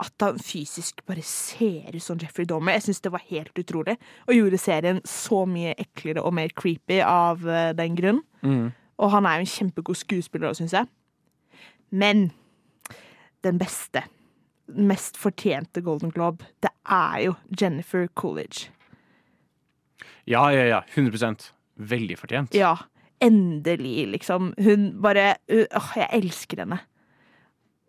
at 0.00 0.24
han 0.24 0.38
fysisk 0.40 1.02
bare 1.10 1.24
ser 1.26 1.90
ut 1.98 2.04
som 2.06 2.22
Jeffrey 2.22 2.46
Dahmer. 2.48 2.78
Jeg 2.78 2.86
syns 2.86 3.02
det 3.04 3.12
var 3.12 3.26
helt 3.28 3.60
utrolig. 3.60 3.98
Og 4.30 4.38
gjorde 4.38 4.62
serien 4.62 5.02
så 5.04 5.42
mye 5.50 5.74
eklere 5.74 6.22
og 6.22 6.38
mer 6.38 6.54
creepy 6.56 7.02
av 7.04 7.44
den 7.76 7.98
grunn. 7.98 8.22
Mm. 8.46 8.70
Og 9.02 9.10
han 9.10 9.26
er 9.26 9.40
jo 9.40 9.46
en 9.46 9.52
kjempegod 9.52 9.98
skuespiller 9.98 10.52
òg, 10.52 10.58
syns 10.60 10.76
jeg. 10.76 10.88
Men 11.90 12.28
den 13.44 13.58
beste, 13.60 14.04
mest 14.72 15.18
fortjente 15.20 15.82
Golden 15.84 16.12
Globe, 16.14 16.46
det 16.62 16.70
er 16.86 17.18
jo 17.26 17.34
Jennifer 17.60 18.06
Coolidge. 18.14 18.70
Ja, 20.26 20.46
ja, 20.54 20.64
ja. 20.70 20.80
100% 20.94 21.50
Veldig 21.82 22.16
fortjent. 22.20 22.54
Ja, 22.54 22.76
endelig, 23.20 24.06
liksom. 24.12 24.52
Hun 24.60 24.90
bare 25.02 25.34
Åh, 25.48 25.92
jeg 25.96 26.08
elsker 26.20 26.62
henne. 26.62 26.78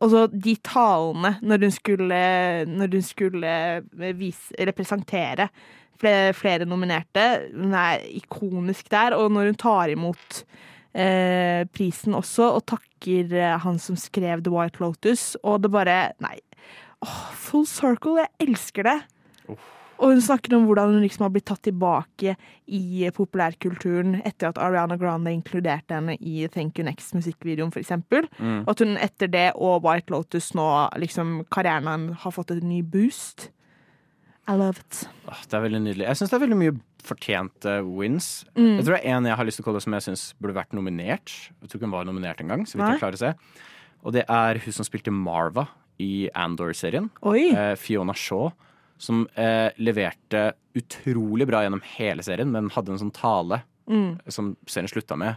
Og 0.01 0.11
så 0.11 0.25
de 0.31 0.55
talene 0.65 1.35
når 1.43 1.67
hun 1.67 1.73
skulle, 1.75 2.19
når 2.67 2.95
hun 2.95 3.05
skulle 3.05 3.53
vise, 4.17 4.55
representere 4.59 5.49
flere, 5.99 6.33
flere 6.35 6.67
nominerte. 6.67 7.27
Hun 7.53 7.75
er 7.77 8.03
ikonisk 8.17 8.89
der. 8.91 9.15
Og 9.19 9.31
når 9.31 9.51
hun 9.51 9.59
tar 9.61 9.93
imot 9.93 10.43
eh, 10.93 11.63
prisen 11.73 12.17
også, 12.17 12.53
og 12.57 12.65
takker 12.69 13.33
eh, 13.37 13.57
han 13.65 13.79
som 13.81 13.97
skrev 13.99 14.43
The 14.45 14.53
White 14.53 14.83
Lotus, 14.83 15.33
og 15.43 15.63
det 15.65 15.73
bare 15.73 15.97
Nei. 16.23 16.37
Oh, 17.03 17.23
full 17.35 17.65
circle. 17.67 18.21
Jeg 18.21 18.47
elsker 18.47 18.87
det. 18.87 18.99
Og 20.03 20.11
hun 20.11 20.21
snakker 20.23 20.55
om 20.57 20.65
hvordan 20.67 20.95
hun 20.95 21.03
liksom 21.03 21.25
har 21.27 21.31
blitt 21.31 21.45
tatt 21.47 21.61
tilbake 21.67 22.33
i 22.75 23.09
populærkulturen 23.15 24.17
etter 24.23 24.49
at 24.49 24.59
Ariana 24.59 24.97
Grande 24.99 25.31
inkluderte 25.31 25.95
henne 25.95 26.17
i 26.19 26.47
Thank 26.51 26.79
You 26.79 26.87
Next-musikkvideoen, 26.87 27.71
eksempel. 27.79 28.27
Mm. 28.39 28.63
Og 28.63 28.71
at 28.73 28.83
hun 28.83 28.97
etter 28.97 29.31
det 29.31 29.49
og 29.55 29.85
White 29.85 30.11
Lotus 30.13 30.51
nå 30.57 30.67
liksom 30.99 31.43
karrieren 31.53 32.09
har 32.23 32.35
fått 32.35 32.55
en 32.55 32.65
ny 32.67 32.81
boost. 32.83 33.49
I 34.49 34.57
love 34.59 34.81
it. 34.81 35.05
Det 35.47 35.55
er 35.55 35.63
veldig 35.63 35.83
nydelig. 35.85 36.07
Jeg 36.09 36.19
syns 36.19 36.33
det 36.33 36.39
er 36.39 36.45
veldig 36.47 36.59
mye 36.59 36.75
fortjente 37.03 37.75
wins. 37.85 38.45
Mm. 38.55 38.77
Jeg 38.77 38.85
tror 38.85 38.95
det 38.97 39.03
er 39.03 39.15
en 39.17 39.25
jeg 39.29 39.37
har 39.39 39.45
lyst 39.47 39.59
til 39.59 39.65
å 39.65 39.69
kalle 39.69 39.81
som 39.83 39.95
jeg 39.97 40.05
syns 40.07 40.25
burde 40.41 40.55
vært 40.57 40.73
nominert. 40.77 41.31
Jeg 41.61 41.69
tror 41.69 41.79
ikke 41.79 41.87
hun 41.89 41.95
var 41.95 42.05
nominert 42.09 42.41
engang, 42.43 42.65
så 42.67 42.77
vidt 42.79 42.93
jeg 42.95 43.01
klarer 43.03 43.19
å 43.19 43.23
se. 43.23 43.33
Og 44.03 44.13
det 44.15 44.25
er 44.27 44.59
hun 44.63 44.75
som 44.75 44.87
spilte 44.87 45.13
Marva 45.15 45.67
i 46.03 46.27
Andor-serien. 46.35 47.09
Eh, 47.23 47.75
Fiona 47.79 48.15
Shaw. 48.17 48.51
Som 49.03 49.25
eh, 49.35 49.69
leverte 49.83 50.53
utrolig 50.79 51.47
bra 51.49 51.63
gjennom 51.65 51.81
hele 51.97 52.23
serien, 52.23 52.51
men 52.53 52.69
hadde 52.71 52.93
en 52.95 53.01
sånn 53.05 53.13
tale 53.15 53.63
Mm. 53.83 54.13
som 54.31 54.53
serien 54.65 54.87
slutta 54.87 55.17
med, 55.19 55.35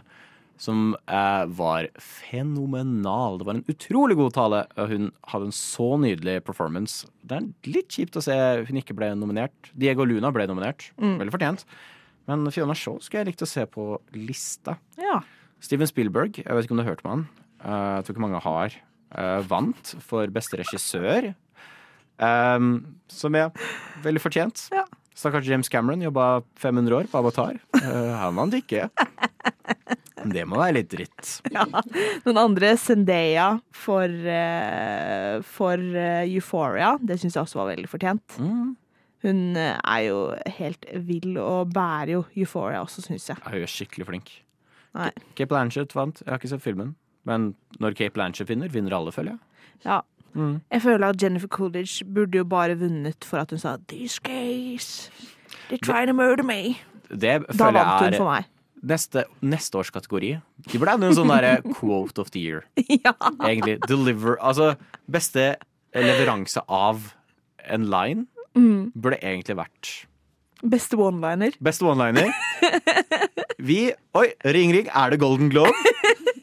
som 0.57 0.95
eh, 1.07 1.43
var 1.57 1.87
fenomenal. 2.01 3.37
Det 3.39 3.45
var 3.47 3.57
en 3.59 3.65
utrolig 3.69 4.17
god 4.17 4.33
tale, 4.33 4.63
hun 4.77 5.11
hadde 5.29 5.49
en 5.49 5.55
så 5.55 5.91
nydelig 6.01 6.39
performance. 6.47 7.05
Det 7.21 7.37
er 7.37 7.47
litt 7.69 7.93
kjipt 7.93 8.17
å 8.17 8.23
se 8.25 8.35
hun 8.67 8.79
ikke 8.81 8.95
ble 8.97 9.11
nominert. 9.19 9.71
Diego 9.77 10.05
Luna 10.07 10.31
ble 10.33 10.47
nominert, 10.49 10.89
Mm. 10.97 11.17
veldig 11.21 11.35
fortjent. 11.35 11.65
Men 12.27 12.49
Fiona 12.51 12.73
Shaw 12.75 12.97
skulle 12.99 13.23
jeg 13.23 13.31
likt 13.33 13.45
å 13.45 13.47
se 13.47 13.65
på 13.65 13.99
lista. 14.13 14.77
Ja. 14.99 15.21
Steven 15.63 15.87
Spielberg, 15.87 16.41
jeg 16.43 16.45
vet 16.53 16.65
ikke 16.65 16.71
om 16.75 16.81
du 16.81 16.83
har 16.83 16.91
hørt 16.95 17.03
med 17.05 17.11
han. 17.13 17.27
Uh, 17.63 17.95
jeg 17.97 18.05
tror 18.05 18.15
ikke 18.15 18.25
mange 18.25 18.41
har. 18.43 18.75
Uh, 19.15 19.39
vant 19.47 19.93
for 20.03 20.27
beste 20.27 20.57
regissør. 20.59 21.33
Um, 22.19 22.97
som 23.07 23.35
er 23.37 23.51
veldig 24.03 24.21
fortjent. 24.21 24.67
Stakkars 25.17 25.47
James 25.49 25.69
Cameron 25.69 26.01
jobba 26.03 26.43
500 26.61 26.93
år 26.99 27.07
på 27.09 27.17
Avatar. 27.21 27.57
Uh, 27.77 28.13
han 28.19 28.35
vant 28.37 28.53
ikke. 28.53 28.89
Det 30.33 30.43
må 30.49 30.59
være 30.61 30.79
litt 30.79 30.91
dritt. 30.93 31.35
Ja. 31.57 31.65
Noen 32.25 32.39
andre, 32.41 32.73
Zendaya 32.79 33.47
for, 33.73 34.05
uh, 34.07 35.37
for 35.45 35.79
uh, 35.79 36.25
Euphoria. 36.27 36.95
Det 37.01 37.19
syns 37.21 37.37
jeg 37.37 37.45
også 37.45 37.61
var 37.61 37.71
veldig 37.71 37.89
fortjent. 37.89 38.37
Hun 39.25 39.57
eh, 39.57 39.77
er 39.81 40.01
jo 40.05 40.19
helt 40.59 40.85
vill 41.07 41.39
og 41.41 41.71
bærer 41.73 42.11
jo 42.13 42.19
Euphoria 42.37 42.83
også, 42.83 43.01
syns 43.07 43.25
jeg. 43.31 43.39
Hun 43.43 43.63
er 43.63 43.71
skikkelig 43.71 44.05
flink. 44.11 44.29
Nei. 44.97 45.09
Cape 45.37 45.55
Lanchett 45.55 45.95
vant. 45.97 46.21
Jeg 46.21 46.29
har 46.31 46.39
ikke 46.41 46.51
sett 46.53 46.63
filmen. 46.63 46.93
Men 47.27 47.55
når 47.81 47.97
Cape 47.97 48.21
Lanchett 48.21 48.49
vinner, 48.49 48.69
vinner 48.71 48.93
alle, 48.97 49.11
føler 49.11 49.35
jeg. 49.35 49.73
Ja. 49.85 50.01
Mm. 50.37 50.59
Jeg 50.71 50.81
føler 50.81 51.07
at 51.07 51.23
Jennifer 51.23 51.49
Coolidge 51.49 52.05
burde 52.05 52.37
jo 52.37 52.45
bare 52.45 52.77
vunnet 52.77 53.25
for 53.25 53.41
at 53.41 53.49
hun 53.51 53.59
sa 53.59 53.77
'These 53.77 54.19
gays, 54.23 55.09
they're 55.69 55.81
trying 55.81 56.07
to 56.07 56.13
murder 56.13 56.43
me'. 56.43 56.77
Det 57.09 57.41
Da 57.41 57.53
føler 57.53 57.79
vant 57.81 58.03
hun 58.03 58.13
er... 58.13 58.17
for 58.17 58.29
meg. 58.31 58.43
Neste, 58.83 59.25
neste 59.41 59.77
års 59.79 59.89
kategori. 59.91 60.35
De 60.71 60.77
burde 60.79 60.93
hatt 60.95 61.03
en 61.07 61.15
sånn 61.17 61.31
derre 61.31 61.61
quote 61.79 62.19
of 62.21 62.31
the 62.31 62.39
year. 62.43 62.65
Egentlig. 62.77 63.79
Deliver 63.87 64.37
Altså, 64.41 64.75
beste 65.09 65.55
leveranse 65.95 66.61
av 66.67 67.13
en 67.67 67.87
line 67.91 68.27
Mm. 68.57 68.91
burde 68.97 69.19
egentlig 69.21 69.53
vært 69.59 69.89
Beste 70.65 70.97
one-liner. 70.97 71.53
Beste 71.61 71.85
one-liner. 71.85 72.31
Vi 73.61 73.91
Oi, 74.17 74.31
ring, 74.45 74.71
ring. 74.73 74.87
Er 74.89 75.11
det 75.13 75.19
Golden 75.21 75.51
Globe? 75.53 75.69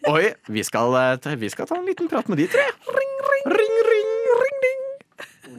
Oi, 0.06 0.28
vi 0.46 0.62
skal, 0.62 0.94
eh, 0.94 1.34
vi 1.40 1.48
skal 1.50 1.66
ta 1.66 1.74
en 1.80 1.86
liten 1.88 2.06
prat 2.08 2.28
med 2.30 2.38
de, 2.38 2.46
tror 2.46 2.62
jeg. 2.62 2.76
Ring, 2.94 3.16
ring, 3.32 3.74
ring, 3.90 4.14
ring, 4.44 4.62
ring. 4.68 4.84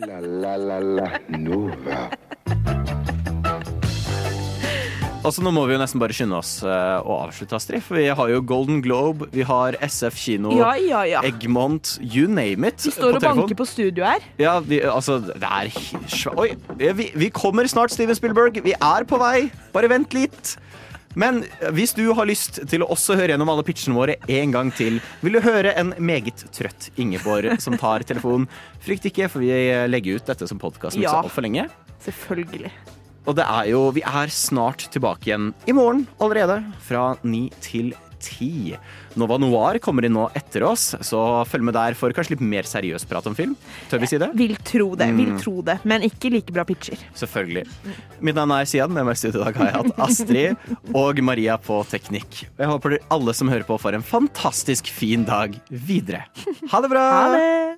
La 0.08 0.20
la 0.24 0.56
la 0.56 0.80
la 0.80 1.10
Nova. 1.36 3.05
Altså, 5.26 5.42
nå 5.46 5.52
må 5.56 5.64
vi 5.68 5.74
jo 5.76 5.80
nesten 5.82 6.02
bare 6.02 6.14
skynde 6.16 6.38
oss 6.38 6.52
eh, 6.64 6.98
å 7.02 7.16
avslutte, 7.26 7.58
Astrid. 7.58 7.82
For 7.86 7.98
vi 8.00 8.06
har 8.20 8.30
jo 8.32 8.42
Golden 8.46 8.82
Globe, 8.86 9.28
vi 9.34 9.46
har 9.48 9.78
SF 9.86 10.18
kino, 10.22 10.54
Ja, 10.56 10.74
ja, 10.80 11.02
ja. 11.10 11.24
Egmont, 11.26 11.96
you 12.02 12.28
name 12.30 12.70
it. 12.70 12.86
Vi 12.86 12.94
står 12.94 13.16
og 13.18 13.22
telefon. 13.24 13.44
banker 13.46 13.58
på 13.60 13.68
studio 13.70 14.06
her. 14.06 14.24
Ja, 14.42 14.60
vi, 14.62 14.80
altså, 14.86 15.18
det 15.26 15.42
er 15.42 15.74
Oi, 16.38 16.52
vi, 16.78 17.10
vi 17.16 17.30
kommer 17.34 17.68
snart, 17.72 17.92
Steven 17.96 18.16
Spielberg. 18.18 18.62
Vi 18.66 18.76
er 18.78 19.08
på 19.10 19.20
vei. 19.22 19.50
Bare 19.76 19.90
vent 19.92 20.14
litt. 20.16 20.56
Men 21.16 21.46
hvis 21.72 21.94
du 21.96 22.04
har 22.14 22.28
lyst 22.28 22.58
til 22.68 22.84
å 22.84 22.90
også 22.92 23.16
høre 23.16 23.32
gjennom 23.32 23.48
alle 23.54 23.64
pitchene 23.64 23.96
våre 23.96 24.18
en 24.28 24.52
gang 24.52 24.72
til, 24.76 24.98
vil 25.24 25.38
du 25.38 25.40
høre 25.46 25.72
en 25.80 25.94
meget 26.04 26.44
trøtt 26.52 26.90
Ingeborg 27.00 27.56
som 27.64 27.78
tar 27.80 28.04
telefonen, 28.04 28.50
frykt 28.84 29.08
ikke, 29.08 29.30
for 29.32 29.40
vi 29.46 29.54
legger 29.88 30.20
ut 30.20 30.28
dette 30.28 30.50
som 30.52 30.60
podkast 30.60 31.00
Ja. 31.00 31.14
så 31.16 31.24
altfor 31.24 31.48
lenge. 31.48 31.70
Selvfølgelig. 32.04 32.74
Og 33.26 33.34
det 33.38 33.46
er 33.50 33.66
jo, 33.72 33.88
vi 33.96 34.02
er 34.06 34.28
snart 34.34 34.86
tilbake 34.94 35.26
igjen 35.32 35.52
i 35.68 35.74
morgen 35.74 36.06
allerede, 36.22 36.60
fra 36.86 37.16
ni 37.26 37.48
til 37.64 37.94
ti. 38.26 38.74
Nova 39.20 39.36
Noir 39.38 39.78
kommer 39.84 40.06
inn 40.08 40.14
nå 40.18 40.24
etter 40.38 40.64
oss, 40.66 40.96
så 41.06 41.20
følg 41.46 41.64
med 41.68 41.76
der 41.78 41.94
for 41.98 42.10
kanskje 42.16 42.34
litt 42.36 42.42
mer 42.46 42.64
seriøs 42.66 43.04
prat 43.10 43.26
om 43.30 43.36
film. 43.38 43.54
Tør 43.92 44.00
vi 44.02 44.08
si 44.10 44.18
det? 44.22 44.30
Vil 44.40 44.56
tro 44.66 44.88
det, 44.98 45.08
vil 45.14 45.32
Mm. 45.36 45.40
tro 45.42 45.62
det. 45.62 45.76
Men 45.86 46.02
ikke 46.02 46.32
like 46.34 46.52
bra 46.54 46.64
pitcher. 46.66 46.98
Selvfølgelig. 47.14 47.66
Mitt 48.22 48.36
navn 48.36 48.52
er 48.56 48.66
Sian, 48.66 48.92
med 48.94 49.06
meg 49.06 49.14
i 49.14 49.18
studio 49.22 49.42
i 49.42 49.46
dag 49.46 49.56
har 49.62 49.66
jeg 49.66 49.76
hatt 49.76 50.00
Astrid 50.08 50.56
og 50.96 51.20
Maria 51.22 51.58
på 51.58 51.84
teknikk. 51.86 52.46
Jeg 52.58 52.68
håper 52.72 52.98
alle 53.12 53.34
som 53.34 53.48
hører 53.50 53.64
på 53.68 53.78
får 53.80 53.94
en 54.00 54.04
fantastisk 54.06 54.88
fin 54.90 55.24
dag 55.26 55.54
videre. 55.70 56.24
Ha 56.72 56.82
det 56.82 56.90
bra! 56.90 57.10
Ha 57.12 57.30
det! 57.36 57.78